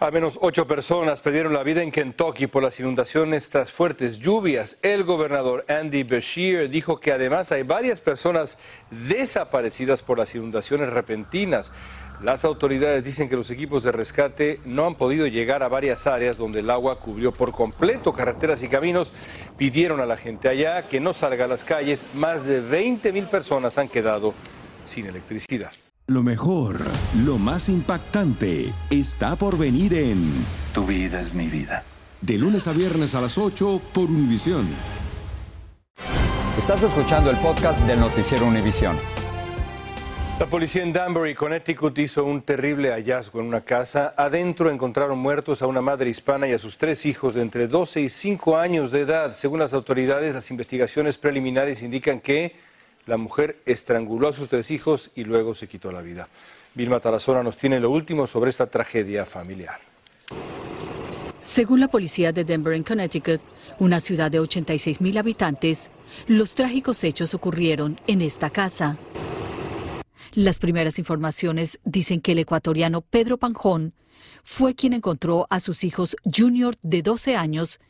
Al 0.00 0.10
menos 0.10 0.40
ocho 0.42 0.66
personas 0.66 1.20
perdieron 1.20 1.52
la 1.52 1.62
vida 1.62 1.80
en 1.80 1.92
Kentucky 1.92 2.48
por 2.48 2.64
las 2.64 2.80
inundaciones 2.80 3.48
tras 3.48 3.70
fuertes 3.70 4.18
lluvias. 4.18 4.80
El 4.82 5.04
gobernador 5.04 5.64
Andy 5.68 6.02
Beshear 6.02 6.68
dijo 6.68 6.98
que 6.98 7.12
además 7.12 7.52
hay 7.52 7.62
varias 7.62 8.00
personas 8.00 8.58
desaparecidas 8.90 10.02
por 10.02 10.18
las 10.18 10.34
inundaciones 10.34 10.92
repentinas. 10.92 11.70
Las 12.22 12.44
autoridades 12.44 13.04
dicen 13.04 13.28
que 13.28 13.36
los 13.36 13.50
equipos 13.50 13.82
de 13.82 13.92
rescate 13.92 14.60
no 14.64 14.86
han 14.86 14.94
podido 14.94 15.26
llegar 15.26 15.62
a 15.62 15.68
varias 15.68 16.06
áreas 16.06 16.38
donde 16.38 16.60
el 16.60 16.70
agua 16.70 16.98
cubrió 16.98 17.32
por 17.32 17.52
completo 17.52 18.12
carreteras 18.12 18.62
y 18.62 18.68
caminos. 18.68 19.12
Pidieron 19.58 20.00
a 20.00 20.06
la 20.06 20.16
gente 20.16 20.48
allá 20.48 20.82
que 20.82 21.00
no 21.00 21.12
salga 21.12 21.44
a 21.44 21.48
las 21.48 21.64
calles. 21.64 22.04
Más 22.14 22.46
de 22.46 22.60
20 22.60 23.12
mil 23.12 23.24
personas 23.24 23.76
han 23.78 23.88
quedado 23.88 24.32
sin 24.84 25.06
electricidad. 25.06 25.72
Lo 26.06 26.22
mejor, 26.22 26.80
lo 27.24 27.38
más 27.38 27.68
impactante, 27.68 28.72
está 28.90 29.36
por 29.36 29.56
venir 29.56 29.94
en 29.94 30.44
Tu 30.74 30.84
vida 30.84 31.20
es 31.22 31.34
mi 31.34 31.46
vida. 31.46 31.82
De 32.20 32.36
lunes 32.38 32.68
a 32.68 32.72
viernes 32.72 33.14
a 33.14 33.22
las 33.22 33.38
8 33.38 33.80
por 33.92 34.04
Univisión. 34.04 34.66
Estás 36.58 36.82
escuchando 36.82 37.30
el 37.30 37.36
podcast 37.38 37.80
del 37.80 38.00
noticiero 38.00 38.46
Univisión. 38.46 38.96
La 40.40 40.46
policía 40.46 40.82
en 40.82 40.92
Danbury, 40.92 41.32
Connecticut, 41.36 41.96
hizo 41.96 42.24
un 42.24 42.42
terrible 42.42 42.90
hallazgo 42.90 43.38
en 43.38 43.46
una 43.46 43.60
casa. 43.60 44.14
Adentro 44.16 44.68
encontraron 44.68 45.16
muertos 45.16 45.62
a 45.62 45.68
una 45.68 45.80
madre 45.80 46.10
hispana 46.10 46.48
y 46.48 46.52
a 46.52 46.58
sus 46.58 46.76
tres 46.76 47.06
hijos 47.06 47.36
de 47.36 47.42
entre 47.42 47.68
12 47.68 48.00
y 48.00 48.08
5 48.08 48.56
años 48.56 48.90
de 48.90 49.02
edad. 49.02 49.36
Según 49.36 49.60
las 49.60 49.72
autoridades, 49.72 50.34
las 50.34 50.50
investigaciones 50.50 51.18
preliminares 51.18 51.82
indican 51.82 52.18
que 52.18 52.56
la 53.06 53.16
mujer 53.16 53.58
estranguló 53.64 54.26
a 54.26 54.32
sus 54.32 54.48
tres 54.48 54.72
hijos 54.72 55.12
y 55.14 55.22
luego 55.22 55.54
se 55.54 55.68
quitó 55.68 55.92
la 55.92 56.02
vida. 56.02 56.28
Vilma 56.74 56.98
Tarazona 56.98 57.44
nos 57.44 57.56
tiene 57.56 57.78
lo 57.78 57.90
último 57.90 58.26
sobre 58.26 58.50
esta 58.50 58.66
tragedia 58.66 59.24
familiar. 59.26 59.78
Según 61.38 61.78
la 61.78 61.88
policía 61.88 62.32
de 62.32 62.42
Denver, 62.42 62.74
en 62.74 62.82
Connecticut, 62.82 63.40
una 63.78 64.00
ciudad 64.00 64.32
de 64.32 64.40
86 64.40 65.00
mil 65.00 65.16
habitantes, 65.16 65.90
los 66.26 66.56
trágicos 66.56 67.04
hechos 67.04 67.34
ocurrieron 67.34 68.00
en 68.08 68.20
esta 68.20 68.50
casa. 68.50 68.96
Las 70.32 70.58
primeras 70.58 70.98
informaciones 70.98 71.78
dicen 71.84 72.20
que 72.20 72.32
el 72.32 72.38
ecuatoriano 72.38 73.02
Pedro 73.02 73.38
Panjón 73.38 73.94
fue 74.42 74.74
quien 74.74 74.92
encontró 74.92 75.46
a 75.50 75.60
sus 75.60 75.84
hijos 75.84 76.16
Junior 76.24 76.76
de 76.82 77.02
12 77.02 77.36
años, 77.36 77.80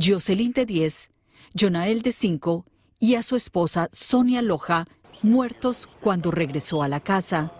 Jocelyn 0.00 0.52
de 0.52 0.66
10, 0.66 1.10
Jonael 1.54 2.02
de 2.02 2.12
5 2.12 2.66
y 2.98 3.14
a 3.14 3.22
su 3.22 3.36
esposa 3.36 3.88
Sonia 3.92 4.42
Loja 4.42 4.86
muertos 5.22 5.88
cuando 6.00 6.30
regresó 6.30 6.82
a 6.82 6.88
la 6.88 7.00
casa. 7.00 7.52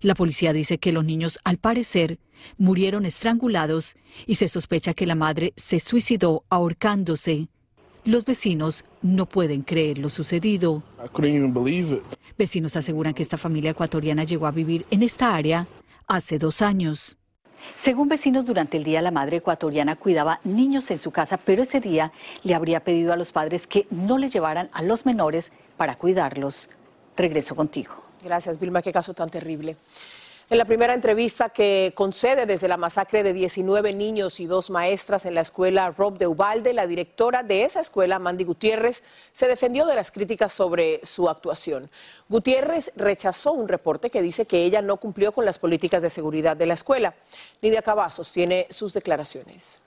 La 0.00 0.14
policía 0.14 0.52
dice 0.52 0.78
que 0.78 0.92
los 0.92 1.04
niños, 1.04 1.38
al 1.44 1.58
parecer, 1.58 2.18
murieron 2.58 3.06
estrangulados 3.06 3.96
y 4.26 4.36
se 4.36 4.48
sospecha 4.48 4.94
que 4.94 5.06
la 5.06 5.14
madre 5.14 5.52
se 5.56 5.80
suicidó 5.80 6.44
ahorcándose. 6.50 7.48
Los 8.04 8.26
vecinos 8.26 8.84
no 9.00 9.24
pueden 9.24 9.62
creer 9.62 9.96
lo 9.96 10.10
sucedido. 10.10 10.82
Vecinos 12.36 12.76
aseguran 12.76 13.14
que 13.14 13.22
esta 13.22 13.38
familia 13.38 13.70
ecuatoriana 13.70 14.24
llegó 14.24 14.46
a 14.46 14.50
vivir 14.50 14.84
en 14.90 15.02
esta 15.02 15.34
área 15.34 15.66
hace 16.06 16.38
dos 16.38 16.60
años. 16.60 17.16
Según 17.78 18.08
vecinos, 18.08 18.44
durante 18.44 18.76
el 18.76 18.84
día 18.84 19.00
la 19.00 19.10
madre 19.10 19.38
ecuatoriana 19.38 19.96
cuidaba 19.96 20.40
niños 20.44 20.90
en 20.90 20.98
su 20.98 21.12
casa, 21.12 21.38
pero 21.38 21.62
ese 21.62 21.80
día 21.80 22.12
le 22.42 22.54
habría 22.54 22.80
pedido 22.80 23.14
a 23.14 23.16
los 23.16 23.32
padres 23.32 23.66
que 23.66 23.86
no 23.90 24.18
le 24.18 24.28
llevaran 24.28 24.68
a 24.74 24.82
los 24.82 25.06
menores 25.06 25.50
para 25.78 25.96
cuidarlos. 25.96 26.68
Regreso 27.16 27.56
contigo. 27.56 27.94
Gracias, 28.22 28.60
Vilma. 28.60 28.82
Qué 28.82 28.92
caso 28.92 29.14
tan 29.14 29.30
terrible. 29.30 29.76
En 30.54 30.58
la 30.58 30.66
primera 30.66 30.94
entrevista 30.94 31.48
que 31.48 31.90
concede 31.96 32.46
desde 32.46 32.68
la 32.68 32.76
masacre 32.76 33.24
de 33.24 33.32
19 33.32 33.92
niños 33.92 34.38
y 34.38 34.46
dos 34.46 34.70
maestras 34.70 35.26
en 35.26 35.34
la 35.34 35.40
escuela 35.40 35.90
Rob 35.90 36.16
de 36.16 36.28
Ubalde, 36.28 36.72
la 36.72 36.86
directora 36.86 37.42
de 37.42 37.64
esa 37.64 37.80
escuela, 37.80 38.20
Mandy 38.20 38.44
Gutiérrez, 38.44 39.02
se 39.32 39.48
defendió 39.48 39.84
de 39.84 39.96
las 39.96 40.12
críticas 40.12 40.52
sobre 40.52 41.00
su 41.04 41.28
actuación. 41.28 41.90
Gutiérrez 42.28 42.92
rechazó 42.94 43.50
un 43.50 43.66
reporte 43.66 44.10
que 44.10 44.22
dice 44.22 44.46
que 44.46 44.64
ella 44.64 44.80
no 44.80 44.98
cumplió 44.98 45.32
con 45.32 45.44
las 45.44 45.58
políticas 45.58 46.02
de 46.02 46.08
seguridad 46.10 46.56
de 46.56 46.66
la 46.66 46.74
escuela. 46.74 47.16
Nidia 47.60 47.82
Cavazos 47.82 48.32
tiene 48.32 48.68
sus 48.70 48.92
declaraciones. 48.92 49.80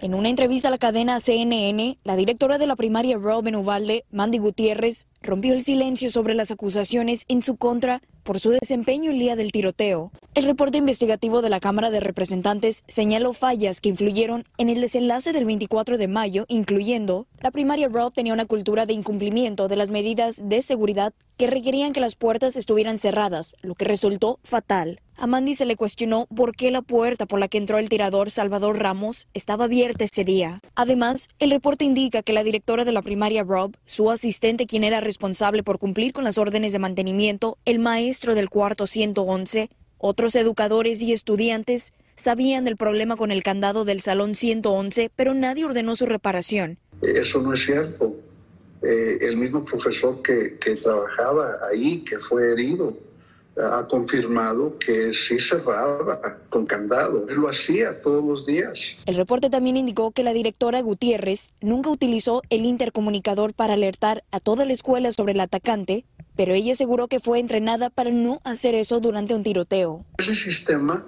En 0.00 0.14
una 0.14 0.30
entrevista 0.30 0.68
a 0.68 0.70
la 0.70 0.78
cadena 0.78 1.20
CNN, 1.20 1.98
la 2.02 2.16
directora 2.16 2.56
de 2.56 2.66
la 2.66 2.76
primaria 2.76 3.18
Rob 3.18 3.46
en 3.46 3.56
Ubalde, 3.56 4.06
Mandy 4.10 4.38
Gutiérrez, 4.38 5.06
rompió 5.20 5.52
el 5.52 5.62
silencio 5.64 6.08
sobre 6.08 6.32
las 6.32 6.50
acusaciones 6.50 7.26
en 7.28 7.42
su 7.42 7.58
contra 7.58 8.00
por 8.24 8.40
su 8.40 8.50
desempeño 8.50 9.12
el 9.12 9.18
día 9.18 9.36
del 9.36 9.52
tiroteo. 9.52 10.10
El 10.34 10.46
reporte 10.46 10.78
investigativo 10.78 11.42
de 11.42 11.50
la 11.50 11.60
Cámara 11.60 11.90
de 11.90 12.00
Representantes 12.00 12.82
señaló 12.88 13.32
fallas 13.32 13.80
que 13.80 13.90
influyeron 13.90 14.44
en 14.58 14.68
el 14.68 14.80
desenlace 14.80 15.32
del 15.32 15.44
24 15.44 15.98
de 15.98 16.08
mayo, 16.08 16.44
incluyendo 16.48 17.28
la 17.40 17.52
primaria 17.52 17.88
Rob 17.88 18.12
tenía 18.12 18.32
una 18.32 18.46
cultura 18.46 18.86
de 18.86 18.94
incumplimiento 18.94 19.68
de 19.68 19.76
las 19.76 19.90
medidas 19.90 20.40
de 20.42 20.62
seguridad 20.62 21.12
que 21.36 21.46
requerían 21.46 21.92
que 21.92 22.00
las 22.00 22.16
puertas 22.16 22.56
estuvieran 22.56 22.98
cerradas, 22.98 23.54
lo 23.62 23.74
que 23.74 23.84
resultó 23.84 24.40
fatal. 24.42 25.00
A 25.16 25.54
se 25.54 25.64
le 25.64 25.76
cuestionó 25.76 26.26
por 26.26 26.56
qué 26.56 26.70
la 26.70 26.82
puerta 26.82 27.26
por 27.26 27.38
la 27.38 27.48
que 27.48 27.58
entró 27.58 27.78
el 27.78 27.88
tirador 27.88 28.30
Salvador 28.30 28.78
Ramos 28.78 29.28
estaba 29.32 29.64
abierta 29.64 30.04
ese 30.04 30.24
día. 30.24 30.60
Además, 30.74 31.28
el 31.38 31.50
reporte 31.50 31.84
indica 31.84 32.22
que 32.22 32.32
la 32.32 32.42
directora 32.42 32.84
de 32.84 32.92
la 32.92 33.02
primaria 33.02 33.44
Rob, 33.44 33.76
su 33.86 34.10
asistente 34.10 34.66
quien 34.66 34.82
era 34.84 35.00
responsable 35.00 35.62
por 35.62 35.78
cumplir 35.78 36.12
con 36.12 36.24
las 36.24 36.36
órdenes 36.38 36.72
de 36.72 36.78
mantenimiento, 36.78 37.58
el 37.64 37.78
maestro 37.78 38.34
del 38.34 38.50
cuarto 38.50 38.86
111, 38.86 39.70
otros 39.98 40.34
educadores 40.34 41.00
y 41.02 41.12
estudiantes 41.12 41.92
sabían 42.16 42.64
del 42.64 42.76
problema 42.76 43.16
con 43.16 43.30
el 43.30 43.42
candado 43.42 43.84
del 43.84 44.00
salón 44.00 44.34
111, 44.34 45.10
pero 45.14 45.34
nadie 45.34 45.64
ordenó 45.64 45.96
su 45.96 46.06
reparación. 46.06 46.78
Eso 47.02 47.40
no 47.40 47.52
es 47.52 47.64
cierto. 47.64 48.14
Eh, 48.82 49.18
el 49.22 49.36
mismo 49.36 49.64
profesor 49.64 50.20
que, 50.22 50.58
que 50.58 50.76
trabajaba 50.76 51.56
ahí, 51.70 52.04
que 52.04 52.18
fue 52.18 52.52
herido, 52.52 52.96
ha 53.56 53.86
confirmado 53.86 54.78
que 54.78 55.12
sí 55.14 55.38
cerraba 55.38 56.38
con 56.48 56.66
candado. 56.66 57.26
Él 57.28 57.36
lo 57.36 57.48
hacía 57.48 58.00
todos 58.00 58.24
los 58.24 58.46
días. 58.46 58.96
El 59.06 59.16
reporte 59.16 59.50
también 59.50 59.76
indicó 59.76 60.10
que 60.10 60.22
la 60.22 60.32
directora 60.32 60.80
Gutiérrez 60.82 61.52
nunca 61.60 61.90
utilizó 61.90 62.42
el 62.50 62.64
intercomunicador 62.64 63.54
para 63.54 63.74
alertar 63.74 64.24
a 64.30 64.40
toda 64.40 64.64
la 64.64 64.72
escuela 64.72 65.12
sobre 65.12 65.32
el 65.32 65.40
atacante, 65.40 66.04
pero 66.36 66.54
ella 66.54 66.72
aseguró 66.72 67.08
que 67.08 67.20
fue 67.20 67.38
entrenada 67.38 67.90
para 67.90 68.10
no 68.10 68.40
hacer 68.44 68.74
eso 68.74 69.00
durante 69.00 69.34
un 69.34 69.42
tiroteo. 69.42 70.04
Ese 70.18 70.34
sistema 70.34 71.04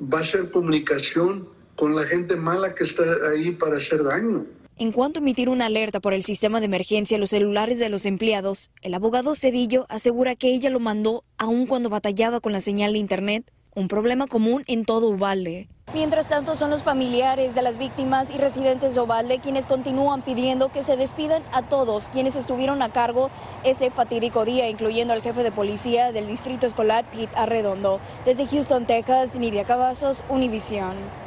va 0.00 0.20
a 0.20 0.24
ser 0.24 0.50
comunicación 0.50 1.48
con 1.76 1.94
la 1.94 2.04
gente 2.04 2.36
mala 2.36 2.74
que 2.74 2.84
está 2.84 3.04
ahí 3.30 3.50
para 3.50 3.76
hacer 3.76 4.02
daño. 4.04 4.46
En 4.76 4.90
cuanto 4.90 5.20
a 5.20 5.22
emitir 5.22 5.48
una 5.48 5.66
alerta 5.66 6.00
por 6.00 6.14
el 6.14 6.24
sistema 6.24 6.58
de 6.58 6.66
emergencia 6.66 7.16
a 7.16 7.20
los 7.20 7.30
celulares 7.30 7.78
de 7.78 7.88
los 7.88 8.04
empleados, 8.06 8.70
el 8.82 8.94
abogado 8.94 9.36
Cedillo 9.36 9.86
asegura 9.88 10.34
que 10.34 10.52
ella 10.52 10.68
lo 10.68 10.80
mandó 10.80 11.22
aun 11.38 11.66
cuando 11.66 11.90
batallaba 11.90 12.40
con 12.40 12.52
la 12.52 12.60
señal 12.60 12.94
de 12.94 12.98
Internet, 12.98 13.52
un 13.76 13.86
problema 13.86 14.26
común 14.26 14.64
en 14.66 14.84
todo 14.84 15.10
Ubalde. 15.10 15.68
Mientras 15.92 16.26
tanto, 16.26 16.56
son 16.56 16.70
los 16.70 16.82
familiares 16.82 17.54
de 17.54 17.62
las 17.62 17.78
víctimas 17.78 18.34
y 18.34 18.38
residentes 18.38 18.96
de 18.96 19.00
Ovalde 19.00 19.38
quienes 19.38 19.66
continúan 19.66 20.22
pidiendo 20.22 20.72
que 20.72 20.82
se 20.82 20.96
despidan 20.96 21.44
a 21.52 21.62
todos 21.62 22.08
quienes 22.08 22.34
estuvieron 22.34 22.82
a 22.82 22.92
cargo 22.92 23.30
ese 23.62 23.92
fatídico 23.92 24.44
día, 24.44 24.68
incluyendo 24.68 25.12
al 25.12 25.22
jefe 25.22 25.44
de 25.44 25.52
policía 25.52 26.10
del 26.10 26.26
distrito 26.26 26.66
escolar, 26.66 27.08
Pete 27.12 27.36
Arredondo. 27.36 28.00
Desde 28.24 28.44
Houston, 28.44 28.86
Texas, 28.86 29.38
Nidia 29.38 29.62
Cavazos, 29.62 30.24
Univisión. 30.28 31.23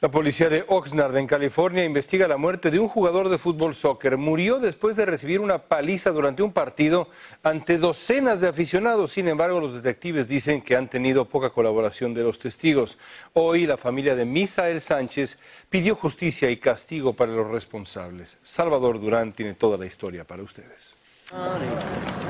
La 0.00 0.12
policía 0.12 0.48
de 0.48 0.64
Oxnard, 0.68 1.16
en 1.16 1.26
California, 1.26 1.84
investiga 1.84 2.28
la 2.28 2.36
muerte 2.36 2.70
de 2.70 2.78
un 2.78 2.86
jugador 2.86 3.28
de 3.28 3.36
fútbol 3.36 3.74
soccer. 3.74 4.16
Murió 4.16 4.60
después 4.60 4.94
de 4.94 5.04
recibir 5.04 5.40
una 5.40 5.58
paliza 5.58 6.12
durante 6.12 6.40
un 6.40 6.52
partido 6.52 7.08
ante 7.42 7.78
docenas 7.78 8.40
de 8.40 8.46
aficionados. 8.46 9.10
Sin 9.10 9.26
embargo, 9.26 9.58
los 9.58 9.74
detectives 9.74 10.28
dicen 10.28 10.62
que 10.62 10.76
han 10.76 10.88
tenido 10.88 11.24
poca 11.24 11.50
colaboración 11.50 12.14
de 12.14 12.22
los 12.22 12.38
testigos. 12.38 12.96
Hoy, 13.32 13.66
la 13.66 13.76
familia 13.76 14.14
de 14.14 14.24
Misael 14.24 14.80
Sánchez 14.80 15.36
pidió 15.68 15.96
justicia 15.96 16.48
y 16.48 16.58
castigo 16.58 17.14
para 17.14 17.32
los 17.32 17.50
responsables. 17.50 18.38
Salvador 18.44 19.00
Durán 19.00 19.32
tiene 19.32 19.54
toda 19.54 19.76
la 19.76 19.86
historia 19.86 20.22
para 20.22 20.44
ustedes. 20.44 20.97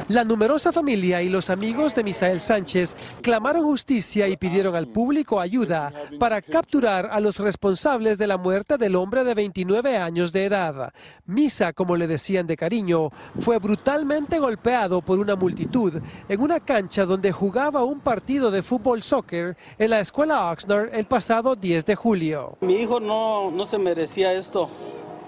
La 0.08 0.24
numerosa 0.24 0.72
familia 0.72 1.22
y 1.22 1.28
los 1.28 1.50
amigos 1.50 1.94
de 1.94 2.02
Misael 2.02 2.40
Sánchez 2.40 2.96
clamaron 3.22 3.62
justicia 3.62 4.26
y 4.26 4.36
pidieron 4.36 4.74
al 4.74 4.88
público 4.88 5.38
ayuda 5.38 5.92
para 6.18 6.42
capturar 6.42 7.08
a 7.12 7.20
los 7.20 7.38
responsables 7.38 8.18
de 8.18 8.26
la 8.26 8.38
muerte 8.38 8.76
del 8.76 8.96
hombre 8.96 9.22
de 9.22 9.34
29 9.34 9.98
años 9.98 10.32
de 10.32 10.46
edad. 10.46 10.92
Misa, 11.26 11.72
como 11.72 11.94
le 11.96 12.08
decían 12.08 12.46
de 12.46 12.56
cariño, 12.56 13.10
fue 13.38 13.58
brutalmente 13.58 14.38
golpeado 14.40 15.00
por 15.00 15.18
una 15.18 15.36
multitud 15.36 16.00
en 16.28 16.40
una 16.40 16.58
cancha 16.58 17.04
donde 17.04 17.30
jugaba 17.30 17.84
un 17.84 18.00
partido 18.00 18.50
de 18.50 18.62
fútbol 18.62 19.02
soccer 19.02 19.56
en 19.78 19.90
la 19.90 20.00
escuela 20.00 20.50
Oxnard 20.50 20.92
el 20.92 21.04
pasado 21.04 21.54
10 21.54 21.86
de 21.86 21.94
julio. 21.94 22.56
Mi 22.62 22.76
hijo 22.76 22.98
no, 22.98 23.50
no 23.50 23.66
se 23.66 23.78
merecía 23.78 24.32
esto. 24.32 24.68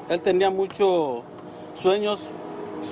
Él 0.08 0.20
tenía 0.22 0.50
muchos 0.50 1.22
sueños 1.80 2.18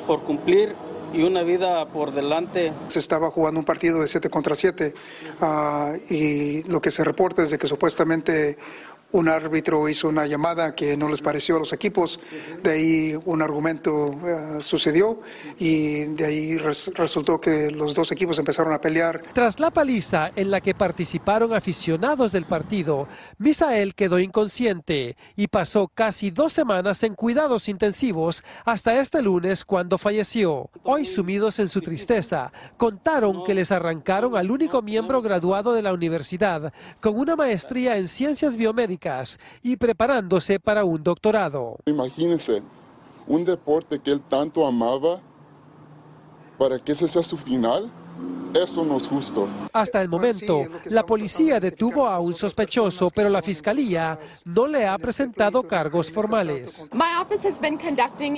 por 0.06 0.22
cumplir 0.22 0.74
y 1.12 1.22
una 1.22 1.42
vida 1.42 1.86
por 1.86 2.12
delante. 2.12 2.72
Se 2.88 2.98
estaba 2.98 3.30
jugando 3.30 3.60
un 3.60 3.66
partido 3.66 4.00
de 4.00 4.08
7 4.08 4.28
contra 4.28 4.54
7 4.54 4.94
ah, 5.40 5.92
y 6.10 6.62
lo 6.64 6.80
que 6.80 6.90
se 6.90 7.04
reporta 7.04 7.42
es 7.42 7.50
de 7.50 7.58
que 7.58 7.66
supuestamente 7.66 8.58
un 9.10 9.28
árbitro 9.28 9.88
hizo 9.88 10.08
una 10.08 10.26
llamada 10.26 10.74
que 10.74 10.96
no 10.96 11.08
les 11.08 11.22
pareció 11.22 11.56
a 11.56 11.60
los 11.60 11.72
equipos, 11.72 12.20
de 12.62 12.70
ahí 12.70 13.18
un 13.24 13.40
argumento 13.40 14.12
eh, 14.12 14.62
sucedió 14.62 15.20
y 15.58 16.04
de 16.14 16.26
ahí 16.26 16.58
resultó 16.58 17.40
que 17.40 17.70
los 17.70 17.94
dos 17.94 18.12
equipos 18.12 18.38
empezaron 18.38 18.72
a 18.72 18.80
pelear. 18.80 19.22
Tras 19.32 19.60
la 19.60 19.70
paliza 19.70 20.30
en 20.36 20.50
la 20.50 20.60
que 20.60 20.74
participaron 20.74 21.54
aficionados 21.54 22.32
del 22.32 22.44
partido, 22.44 23.08
Misael 23.38 23.94
quedó 23.94 24.18
inconsciente 24.18 25.16
y 25.36 25.48
pasó 25.48 25.88
casi 25.88 26.30
dos 26.30 26.52
semanas 26.52 27.02
en 27.02 27.14
cuidados 27.14 27.68
intensivos 27.68 28.44
hasta 28.66 29.00
este 29.00 29.22
lunes 29.22 29.64
cuando 29.64 29.96
falleció. 29.96 30.68
Hoy 30.82 31.06
sumidos 31.06 31.58
en 31.60 31.68
su 31.68 31.80
tristeza, 31.80 32.52
contaron 32.76 33.44
que 33.44 33.54
les 33.54 33.72
arrancaron 33.72 34.36
al 34.36 34.50
único 34.50 34.82
miembro 34.82 35.22
graduado 35.22 35.72
de 35.72 35.82
la 35.82 35.94
universidad 35.94 36.74
con 37.00 37.18
una 37.18 37.36
maestría 37.36 37.96
en 37.96 38.06
ciencias 38.06 38.56
biomédicas 38.56 38.97
y 39.62 39.76
preparándose 39.76 40.58
para 40.60 40.84
un 40.84 41.02
doctorado. 41.02 41.76
Imagínense, 41.86 42.62
un 43.26 43.44
deporte 43.44 43.98
que 43.98 44.10
él 44.10 44.20
tanto 44.20 44.66
amaba, 44.66 45.20
para 46.58 46.78
que 46.78 46.92
ese 46.92 47.08
sea 47.08 47.22
su 47.22 47.36
final, 47.36 47.90
eso 48.54 48.84
no 48.84 48.96
es 48.96 49.06
justo. 49.06 49.46
Hasta 49.72 50.00
el 50.00 50.08
momento, 50.08 50.64
la 50.86 51.04
policía 51.04 51.60
detuvo 51.60 52.06
a 52.06 52.18
un 52.18 52.32
sospechoso, 52.32 53.10
pero 53.14 53.28
la 53.28 53.42
fiscalía 53.42 54.18
no 54.44 54.66
le 54.66 54.86
ha 54.86 54.96
presentado 54.98 55.62
cargos 55.62 56.10
formales. 56.10 56.88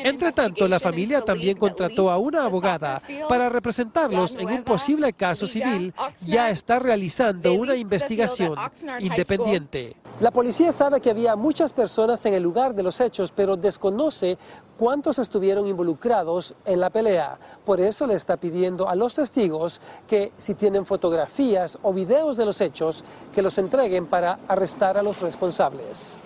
Entre 0.05 0.33
tanto, 0.33 0.69
la 0.69 0.81
familia 0.81 1.23
también 1.23 1.57
contrató 1.57 2.11
a 2.11 2.19
una 2.19 2.45
abogada 2.45 3.01
para 3.29 3.49
representarlos 3.49 4.35
en 4.35 4.49
un 4.49 4.63
posible 4.65 5.13
caso 5.13 5.47
civil. 5.47 5.95
Ya 6.23 6.51
está 6.51 6.79
realizando 6.79 7.55
una 7.55 7.77
investigación 7.77 8.55
independiente. 8.99 9.97
La 10.21 10.31
policía 10.31 10.71
sabe 10.71 11.01
que 11.01 11.09
había 11.09 11.35
muchas 11.35 11.73
personas 11.73 12.27
en 12.27 12.35
el 12.35 12.43
lugar 12.43 12.75
de 12.75 12.83
los 12.83 13.01
hechos, 13.01 13.33
pero 13.35 13.57
desconoce 13.57 14.37
cuántos 14.77 15.19
estuvieron 15.19 15.67
involucrados 15.67 16.55
en 16.67 16.79
la 16.79 16.91
pelea. 16.91 17.39
Por 17.65 17.81
eso 17.81 18.07
le 18.07 18.17
está 18.17 18.37
pidiendo 18.37 18.87
a 18.87 18.95
los 18.95 19.15
testigos 19.15 19.81
que 20.07 20.33
si 20.37 20.55
tienen 20.55 20.85
fotografías 20.85 21.79
o 21.81 21.95
videos 21.95 22.37
de 22.37 22.45
los 22.45 22.61
hechos, 22.61 23.03
que 23.33 23.41
los 23.41 23.57
entreguen 23.57 24.09
para 24.09 24.41
arrestar 24.47 24.99
a 24.99 25.03
los 25.03 25.23
responsables. 25.23 26.21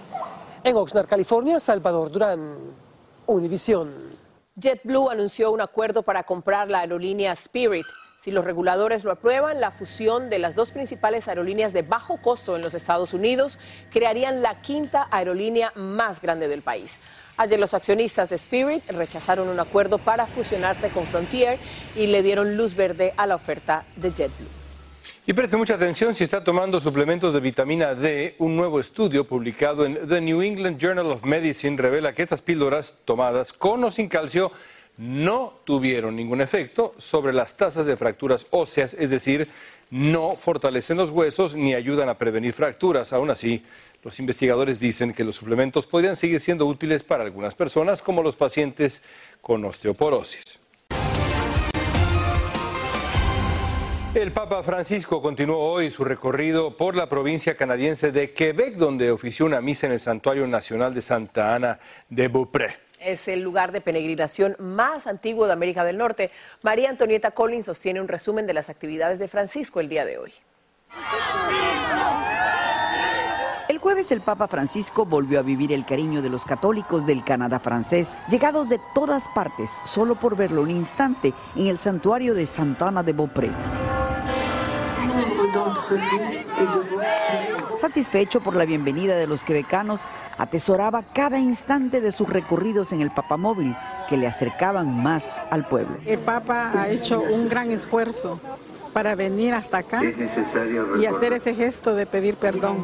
En 0.64 0.74
Oxnard, 0.74 1.06
California, 1.06 1.60
Salvador 1.60 2.10
Durán, 2.10 2.56
Univisión. 3.26 3.92
JetBlue 4.56 5.08
anunció 5.08 5.52
un 5.52 5.60
acuerdo 5.60 6.02
para 6.02 6.24
comprar 6.24 6.68
la 6.68 6.80
aerolínea 6.80 7.32
Spirit. 7.34 7.86
Si 8.24 8.30
los 8.30 8.46
reguladores 8.46 9.04
lo 9.04 9.12
aprueban, 9.12 9.60
la 9.60 9.70
fusión 9.70 10.30
de 10.30 10.38
las 10.38 10.54
dos 10.54 10.70
principales 10.70 11.28
aerolíneas 11.28 11.74
de 11.74 11.82
bajo 11.82 12.16
costo 12.22 12.56
en 12.56 12.62
los 12.62 12.72
Estados 12.72 13.12
Unidos 13.12 13.58
crearían 13.92 14.40
la 14.40 14.62
quinta 14.62 15.08
aerolínea 15.10 15.74
más 15.74 16.22
grande 16.22 16.48
del 16.48 16.62
país. 16.62 16.98
Ayer 17.36 17.60
los 17.60 17.74
accionistas 17.74 18.30
de 18.30 18.36
Spirit 18.36 18.82
rechazaron 18.88 19.48
un 19.48 19.60
acuerdo 19.60 19.98
para 19.98 20.26
fusionarse 20.26 20.88
con 20.88 21.06
Frontier 21.06 21.58
y 21.94 22.06
le 22.06 22.22
dieron 22.22 22.56
luz 22.56 22.74
verde 22.74 23.12
a 23.18 23.26
la 23.26 23.34
oferta 23.34 23.84
de 23.94 24.10
JetBlue. 24.10 24.48
Y 25.26 25.34
preste 25.34 25.58
mucha 25.58 25.74
atención 25.74 26.14
si 26.14 26.24
está 26.24 26.42
tomando 26.42 26.80
suplementos 26.80 27.34
de 27.34 27.40
vitamina 27.40 27.94
D. 27.94 28.36
Un 28.38 28.56
nuevo 28.56 28.80
estudio 28.80 29.28
publicado 29.28 29.84
en 29.84 30.08
The 30.08 30.22
New 30.22 30.40
England 30.40 30.78
Journal 30.78 31.06
of 31.08 31.24
Medicine 31.24 31.76
revela 31.76 32.14
que 32.14 32.22
estas 32.22 32.40
píldoras 32.40 32.94
tomadas 33.04 33.52
con 33.52 33.84
o 33.84 33.90
sin 33.90 34.08
calcio 34.08 34.50
no 34.96 35.54
tuvieron 35.64 36.16
ningún 36.16 36.40
efecto 36.40 36.94
sobre 36.98 37.32
las 37.32 37.56
tasas 37.56 37.86
de 37.86 37.96
fracturas 37.96 38.46
óseas, 38.50 38.94
es 38.94 39.10
decir, 39.10 39.48
no 39.90 40.36
fortalecen 40.36 40.96
los 40.96 41.10
huesos 41.10 41.54
ni 41.54 41.74
ayudan 41.74 42.08
a 42.08 42.18
prevenir 42.18 42.52
fracturas. 42.52 43.12
Aún 43.12 43.30
así, 43.30 43.64
los 44.02 44.18
investigadores 44.18 44.80
dicen 44.80 45.12
que 45.12 45.24
los 45.24 45.36
suplementos 45.36 45.86
podrían 45.86 46.16
seguir 46.16 46.40
siendo 46.40 46.66
útiles 46.66 47.02
para 47.02 47.24
algunas 47.24 47.54
personas, 47.54 48.02
como 48.02 48.22
los 48.22 48.36
pacientes 48.36 49.02
con 49.40 49.64
osteoporosis. 49.64 50.58
El 54.14 54.30
Papa 54.30 54.62
Francisco 54.62 55.20
continuó 55.20 55.58
hoy 55.58 55.90
su 55.90 56.04
recorrido 56.04 56.76
por 56.76 56.94
la 56.94 57.08
provincia 57.08 57.56
canadiense 57.56 58.12
de 58.12 58.32
Quebec, 58.32 58.76
donde 58.76 59.10
ofició 59.10 59.44
una 59.44 59.60
misa 59.60 59.88
en 59.88 59.92
el 59.94 60.00
Santuario 60.00 60.46
Nacional 60.46 60.94
de 60.94 61.00
Santa 61.00 61.52
Ana 61.52 61.80
de 62.08 62.28
Beaupré. 62.28 62.76
Es 63.04 63.28
el 63.28 63.42
lugar 63.42 63.70
de 63.70 63.82
peregrinación 63.82 64.56
más 64.58 65.06
antiguo 65.06 65.46
de 65.46 65.52
América 65.52 65.84
del 65.84 65.98
Norte. 65.98 66.30
María 66.62 66.88
Antonieta 66.88 67.32
Collins 67.32 67.66
sostiene 67.66 68.00
un 68.00 68.08
resumen 68.08 68.46
de 68.46 68.54
las 68.54 68.70
actividades 68.70 69.18
de 69.18 69.28
Francisco 69.28 69.80
el 69.80 69.90
día 69.90 70.06
de 70.06 70.16
hoy. 70.16 70.32
El 73.68 73.76
jueves 73.76 74.10
el 74.10 74.22
Papa 74.22 74.48
Francisco 74.48 75.04
volvió 75.04 75.38
a 75.38 75.42
vivir 75.42 75.70
el 75.72 75.84
cariño 75.84 76.22
de 76.22 76.30
los 76.30 76.46
católicos 76.46 77.04
del 77.04 77.22
Canadá 77.24 77.60
francés, 77.60 78.16
llegados 78.30 78.70
de 78.70 78.80
todas 78.94 79.28
partes 79.34 79.72
solo 79.84 80.14
por 80.14 80.34
verlo 80.34 80.62
un 80.62 80.70
instante 80.70 81.34
en 81.56 81.66
el 81.66 81.78
santuario 81.78 82.34
de 82.34 82.46
Santana 82.46 83.02
de 83.02 83.12
Beaupré. 83.12 83.50
Satisfecho 87.76 88.40
por 88.40 88.56
la 88.56 88.64
bienvenida 88.64 89.16
de 89.16 89.26
los 89.26 89.44
quebecanos, 89.44 90.02
atesoraba 90.38 91.02
cada 91.14 91.38
instante 91.38 92.00
de 92.00 92.10
sus 92.10 92.28
recorridos 92.28 92.92
en 92.92 93.00
el 93.00 93.10
papamóvil 93.10 93.76
que 94.08 94.16
le 94.16 94.26
acercaban 94.26 95.02
más 95.02 95.36
al 95.50 95.66
pueblo. 95.66 95.96
El 96.06 96.18
Papa 96.18 96.72
ha 96.74 96.88
hecho 96.88 97.20
un 97.20 97.48
gran 97.48 97.70
esfuerzo 97.70 98.40
para 98.92 99.16
venir 99.16 99.52
hasta 99.52 99.78
acá 99.78 100.02
y 100.98 101.04
hacer 101.04 101.32
ese 101.32 101.54
gesto 101.54 101.94
de 101.94 102.06
pedir 102.06 102.36
perdón. 102.36 102.78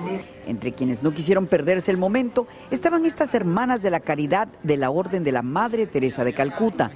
Entre 0.47 0.73
quienes 0.73 1.03
no 1.03 1.15
quisieron 1.15 1.47
perderse 1.47 1.91
el 1.91 1.97
momento 1.97 2.49
estaban 2.71 3.07
estas 3.07 3.33
hermanas 3.35 3.81
de 3.81 3.91
la 3.91 4.01
caridad 4.01 4.49
de 4.65 4.77
la 4.77 4.91
Orden 4.91 5.23
de 5.23 5.33
la 5.33 5.43
Madre 5.43 5.87
Teresa 5.87 6.25
de 6.25 6.35
Calcuta. 6.35 6.91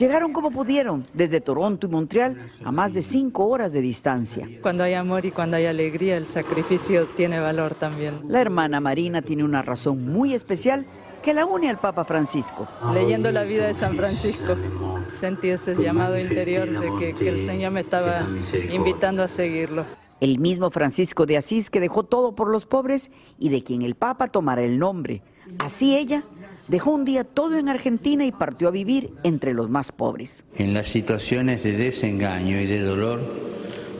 Llegaron 0.00 0.32
como 0.32 0.50
pudieron, 0.50 1.06
desde 1.12 1.42
Toronto 1.42 1.86
y 1.86 1.90
Montreal, 1.90 2.50
a 2.64 2.72
más 2.72 2.94
de 2.94 3.02
cinco 3.02 3.46
horas 3.48 3.74
de 3.74 3.82
distancia. 3.82 4.48
Cuando 4.62 4.82
hay 4.82 4.94
amor 4.94 5.26
y 5.26 5.30
cuando 5.30 5.58
hay 5.58 5.66
alegría, 5.66 6.16
el 6.16 6.26
sacrificio 6.26 7.04
tiene 7.04 7.38
valor 7.38 7.74
también. 7.74 8.14
La 8.26 8.40
hermana 8.40 8.80
Marina 8.80 9.20
tiene 9.20 9.44
una 9.44 9.60
razón 9.60 10.06
muy 10.06 10.32
especial 10.32 10.86
que 11.22 11.34
la 11.34 11.44
une 11.44 11.68
al 11.68 11.78
Papa 11.78 12.04
Francisco. 12.04 12.66
Leyendo 12.94 13.30
la 13.30 13.42
vida 13.42 13.66
de 13.66 13.74
San 13.74 13.94
Francisco, 13.94 14.56
sentí 15.20 15.50
ese 15.50 15.74
llamado 15.76 16.18
interior 16.18 16.80
de 16.80 17.14
que, 17.14 17.28
el 17.28 17.42
Señor 17.42 17.72
me 17.72 17.80
estaba 17.80 18.26
invitando 18.72 19.22
a 19.22 19.28
seguirlo. 19.28 19.84
El 20.18 20.38
mismo 20.38 20.70
Francisco 20.70 21.26
de 21.26 21.36
Asís 21.36 21.68
que 21.68 21.78
dejó 21.78 22.04
todo 22.04 22.34
por 22.34 22.48
los 22.48 22.64
pobres 22.64 23.10
y 23.38 23.50
de 23.50 23.62
quien 23.62 23.82
el 23.82 23.96
Papa 23.96 24.28
tomara 24.28 24.62
el 24.62 24.78
nombre. 24.78 25.22
Así 25.58 25.94
ella 25.94 26.24
dejó 26.70 26.92
un 26.92 27.04
día 27.04 27.24
todo 27.24 27.58
en 27.58 27.68
Argentina 27.68 28.24
y 28.24 28.32
partió 28.32 28.68
a 28.68 28.70
vivir 28.70 29.10
entre 29.22 29.52
los 29.52 29.68
más 29.68 29.92
pobres. 29.92 30.44
En 30.56 30.72
las 30.72 30.88
situaciones 30.88 31.62
de 31.62 31.72
desengaño 31.72 32.58
y 32.60 32.66
de 32.66 32.80
dolor, 32.80 33.20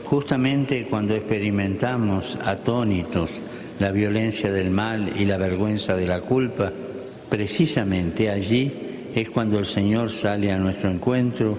justamente 0.05 0.87
cuando 0.89 1.15
experimentamos 1.15 2.37
atónitos 2.43 3.29
la 3.79 3.91
violencia 3.91 4.51
del 4.51 4.71
mal 4.71 5.11
y 5.17 5.25
la 5.25 5.37
vergüenza 5.37 5.95
de 5.95 6.07
la 6.07 6.21
culpa, 6.21 6.71
Precisamente 7.31 8.29
allí 8.29 9.09
es 9.15 9.29
cuando 9.29 9.57
el 9.57 9.63
Señor 9.63 10.11
sale 10.11 10.51
a 10.51 10.57
nuestro 10.57 10.89
encuentro. 10.89 11.57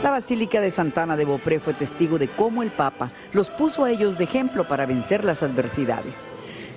La 0.00 0.12
Basílica 0.12 0.60
de 0.60 0.70
Santana 0.70 1.16
de 1.16 1.24
Beaupré 1.24 1.58
fue 1.58 1.74
testigo 1.74 2.20
de 2.20 2.28
cómo 2.28 2.62
el 2.62 2.70
Papa 2.70 3.10
los 3.32 3.50
puso 3.50 3.82
a 3.82 3.90
ellos 3.90 4.16
de 4.16 4.22
ejemplo 4.22 4.68
para 4.68 4.86
vencer 4.86 5.24
las 5.24 5.42
adversidades. 5.42 6.24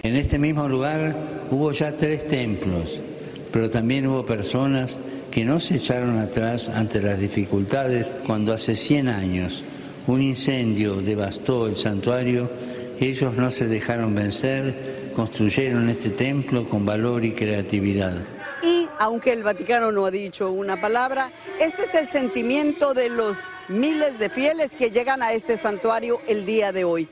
En 0.03 0.15
este 0.15 0.39
mismo 0.39 0.67
lugar 0.67 1.15
hubo 1.51 1.71
ya 1.71 1.95
tres 1.95 2.27
templos, 2.27 2.99
pero 3.51 3.69
también 3.69 4.07
hubo 4.07 4.25
personas 4.25 4.97
que 5.29 5.45
no 5.45 5.59
se 5.59 5.75
echaron 5.75 6.17
atrás 6.17 6.69
ante 6.69 7.01
las 7.01 7.19
dificultades 7.19 8.09
cuando 8.25 8.53
hace 8.53 8.75
100 8.75 9.07
años 9.07 9.63
un 10.07 10.21
incendio 10.21 10.95
devastó 10.95 11.67
el 11.67 11.75
santuario. 11.75 12.49
Ellos 12.99 13.35
no 13.35 13.51
se 13.51 13.67
dejaron 13.67 14.15
vencer, 14.15 15.11
construyeron 15.15 15.89
este 15.89 16.09
templo 16.09 16.67
con 16.67 16.85
valor 16.85 17.23
y 17.23 17.33
creatividad. 17.33 18.17
Y 18.63 18.87
aunque 18.99 19.31
el 19.31 19.43
Vaticano 19.43 19.91
no 19.91 20.05
ha 20.05 20.11
dicho 20.11 20.51
una 20.51 20.79
palabra, 20.79 21.31
este 21.59 21.83
es 21.83 21.95
el 21.95 22.09
sentimiento 22.09 22.93
de 22.93 23.09
los 23.09 23.37
miles 23.69 24.19
de 24.19 24.29
fieles 24.29 24.75
que 24.75 24.91
llegan 24.91 25.23
a 25.23 25.33
este 25.33 25.57
santuario 25.57 26.21
el 26.27 26.45
día 26.45 26.71
de 26.71 26.83
hoy. 26.83 27.07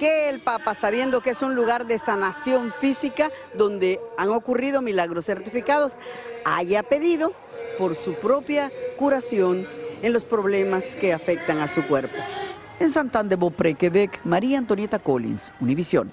Que 0.00 0.30
el 0.30 0.40
Papa, 0.40 0.74
sabiendo 0.74 1.20
que 1.20 1.28
es 1.28 1.42
un 1.42 1.54
lugar 1.54 1.86
de 1.86 1.98
sanación 1.98 2.72
física 2.72 3.30
donde 3.52 4.00
han 4.16 4.30
ocurrido 4.30 4.80
milagros 4.80 5.26
certificados, 5.26 5.98
haya 6.46 6.82
pedido 6.82 7.34
por 7.76 7.94
su 7.94 8.14
propia 8.14 8.72
curación 8.96 9.68
en 10.00 10.14
los 10.14 10.24
problemas 10.24 10.96
que 10.96 11.12
afectan 11.12 11.58
a 11.58 11.68
su 11.68 11.86
cuerpo. 11.86 12.16
En 12.78 12.88
Santander 12.88 13.36
de 13.36 13.40
Beaupré, 13.44 13.74
Quebec, 13.74 14.24
María 14.24 14.56
Antonieta 14.56 14.98
Collins, 14.98 15.52
Univisión. 15.60 16.10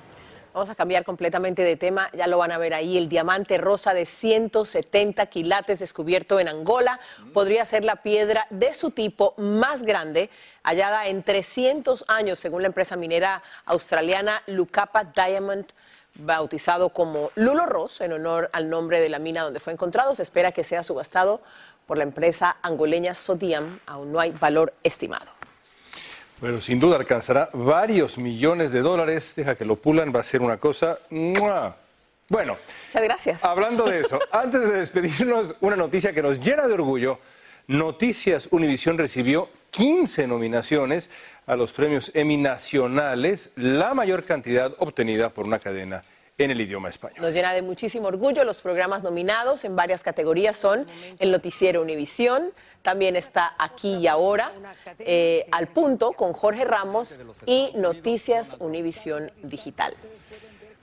Vamos 0.57 0.71
a 0.71 0.75
cambiar 0.75 1.05
completamente 1.05 1.61
de 1.61 1.75
tema, 1.75 2.09
ya 2.13 2.25
lo 2.25 2.39
van 2.39 2.51
a 2.51 2.57
ver 2.57 2.73
ahí, 2.73 2.97
el 2.97 3.09
diamante 3.09 3.57
rosa 3.57 3.93
de 3.93 4.07
170 4.07 5.27
quilates 5.27 5.77
descubierto 5.77 6.39
en 6.39 6.47
Angola 6.47 6.99
podría 7.31 7.63
ser 7.63 7.85
la 7.85 7.97
piedra 7.97 8.47
de 8.49 8.73
su 8.73 8.89
tipo 8.89 9.35
más 9.37 9.83
grande, 9.83 10.31
hallada 10.63 11.09
en 11.09 11.21
300 11.21 12.05
años, 12.07 12.39
según 12.39 12.63
la 12.63 12.69
empresa 12.69 12.95
minera 12.95 13.43
australiana 13.65 14.41
Lucapa 14.47 15.03
Diamond 15.03 15.67
bautizado 16.15 16.89
como 16.89 17.29
Lulo 17.35 17.67
Ross 17.67 18.01
en 18.01 18.13
honor 18.13 18.49
al 18.51 18.67
nombre 18.67 18.99
de 18.99 19.09
la 19.09 19.19
mina 19.19 19.43
donde 19.43 19.59
fue 19.59 19.73
encontrado. 19.73 20.15
Se 20.15 20.23
espera 20.23 20.53
que 20.53 20.63
sea 20.63 20.81
subastado 20.81 21.39
por 21.85 21.99
la 21.99 22.03
empresa 22.03 22.57
angoleña 22.63 23.13
Sodiam. 23.13 23.79
Aún 23.85 24.11
no 24.11 24.19
hay 24.19 24.31
valor 24.31 24.73
estimado. 24.81 25.36
Bueno, 26.39 26.61
sin 26.61 26.79
duda 26.79 26.97
alcanzará 26.97 27.49
varios 27.51 28.19
millones 28.19 28.71
de 28.71 28.81
dólares. 28.81 29.33
Deja 29.35 29.55
que 29.55 29.65
lo 29.65 29.75
pulan, 29.75 30.13
va 30.15 30.19
a 30.19 30.23
ser 30.23 30.41
una 30.41 30.57
cosa. 30.57 30.99
Bueno, 31.09 32.57
muchas 32.87 33.03
gracias. 33.03 33.43
Hablando 33.43 33.85
de 33.85 34.01
eso, 34.01 34.19
antes 34.31 34.61
de 34.61 34.79
despedirnos, 34.79 35.55
una 35.61 35.75
noticia 35.75 36.13
que 36.13 36.21
nos 36.21 36.39
llena 36.39 36.67
de 36.67 36.75
orgullo. 36.75 37.17
Noticias 37.65 38.49
Univisión 38.51 38.99
recibió 38.99 39.49
15 39.71 40.27
nominaciones 40.27 41.09
a 41.47 41.55
los 41.55 41.71
premios 41.71 42.11
Emmy 42.13 42.37
nacionales, 42.37 43.51
la 43.55 43.95
mayor 43.95 44.23
cantidad 44.23 44.73
obtenida 44.77 45.29
por 45.29 45.45
una 45.45 45.57
cadena 45.57 46.03
en 46.37 46.51
el 46.51 46.61
idioma 46.61 46.89
español. 46.89 47.19
Nos 47.21 47.33
llena 47.33 47.53
de 47.53 47.61
muchísimo 47.61 48.07
orgullo. 48.07 48.43
Los 48.43 48.61
programas 48.61 49.03
nominados 49.03 49.65
en 49.65 49.75
varias 49.75 50.03
categorías 50.03 50.55
son 50.55 50.85
el 51.19 51.31
Noticiero 51.31 51.81
Univisión, 51.81 52.51
también 52.87 53.17
está 53.17 53.53
Aquí 53.59 53.95
y 53.95 54.07
Ahora, 54.07 54.49
eh, 54.99 55.45
Al 55.51 55.67
Punto 55.67 56.13
con 56.13 56.31
Jorge 56.31 56.63
Ramos 56.63 57.19
y 57.45 57.71
Noticias 57.75 58.55
Univisión 58.61 59.29
Digital. 59.43 59.93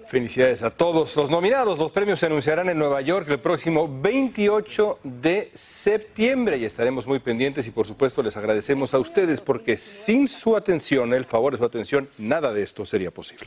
Felicidades 0.07 0.63
a 0.63 0.69
todos 0.69 1.17
los 1.17 1.31
nominados. 1.31 1.79
Los 1.79 1.93
premios 1.93 2.21
se 2.21 2.27
anunciarán 2.27 2.69
en 2.69 2.79
Nueva 2.79 3.01
York 3.01 3.27
el 3.31 3.39
próximo 3.39 3.89
28 3.91 4.99
de 5.03 5.51
septiembre 5.55 6.59
y 6.59 6.67
estaremos 6.67 7.07
muy 7.07 7.21
pendientes 7.21 7.67
y 7.67 7.71
por 7.71 7.87
supuesto 7.87 8.23
les 8.23 8.37
agradecemos 8.37 8.93
a 8.93 8.99
ustedes 8.99 9.41
porque 9.41 9.79
sin 9.79 10.29
su 10.29 10.59
atención, 10.59 11.15
el 11.15 11.25
favor 11.25 11.55
de 11.55 11.59
su 11.59 11.65
atención, 11.65 12.11
nada 12.19 12.53
de 12.53 12.63
esto 12.63 12.85
sería 12.85 13.13
posible. 13.13 13.47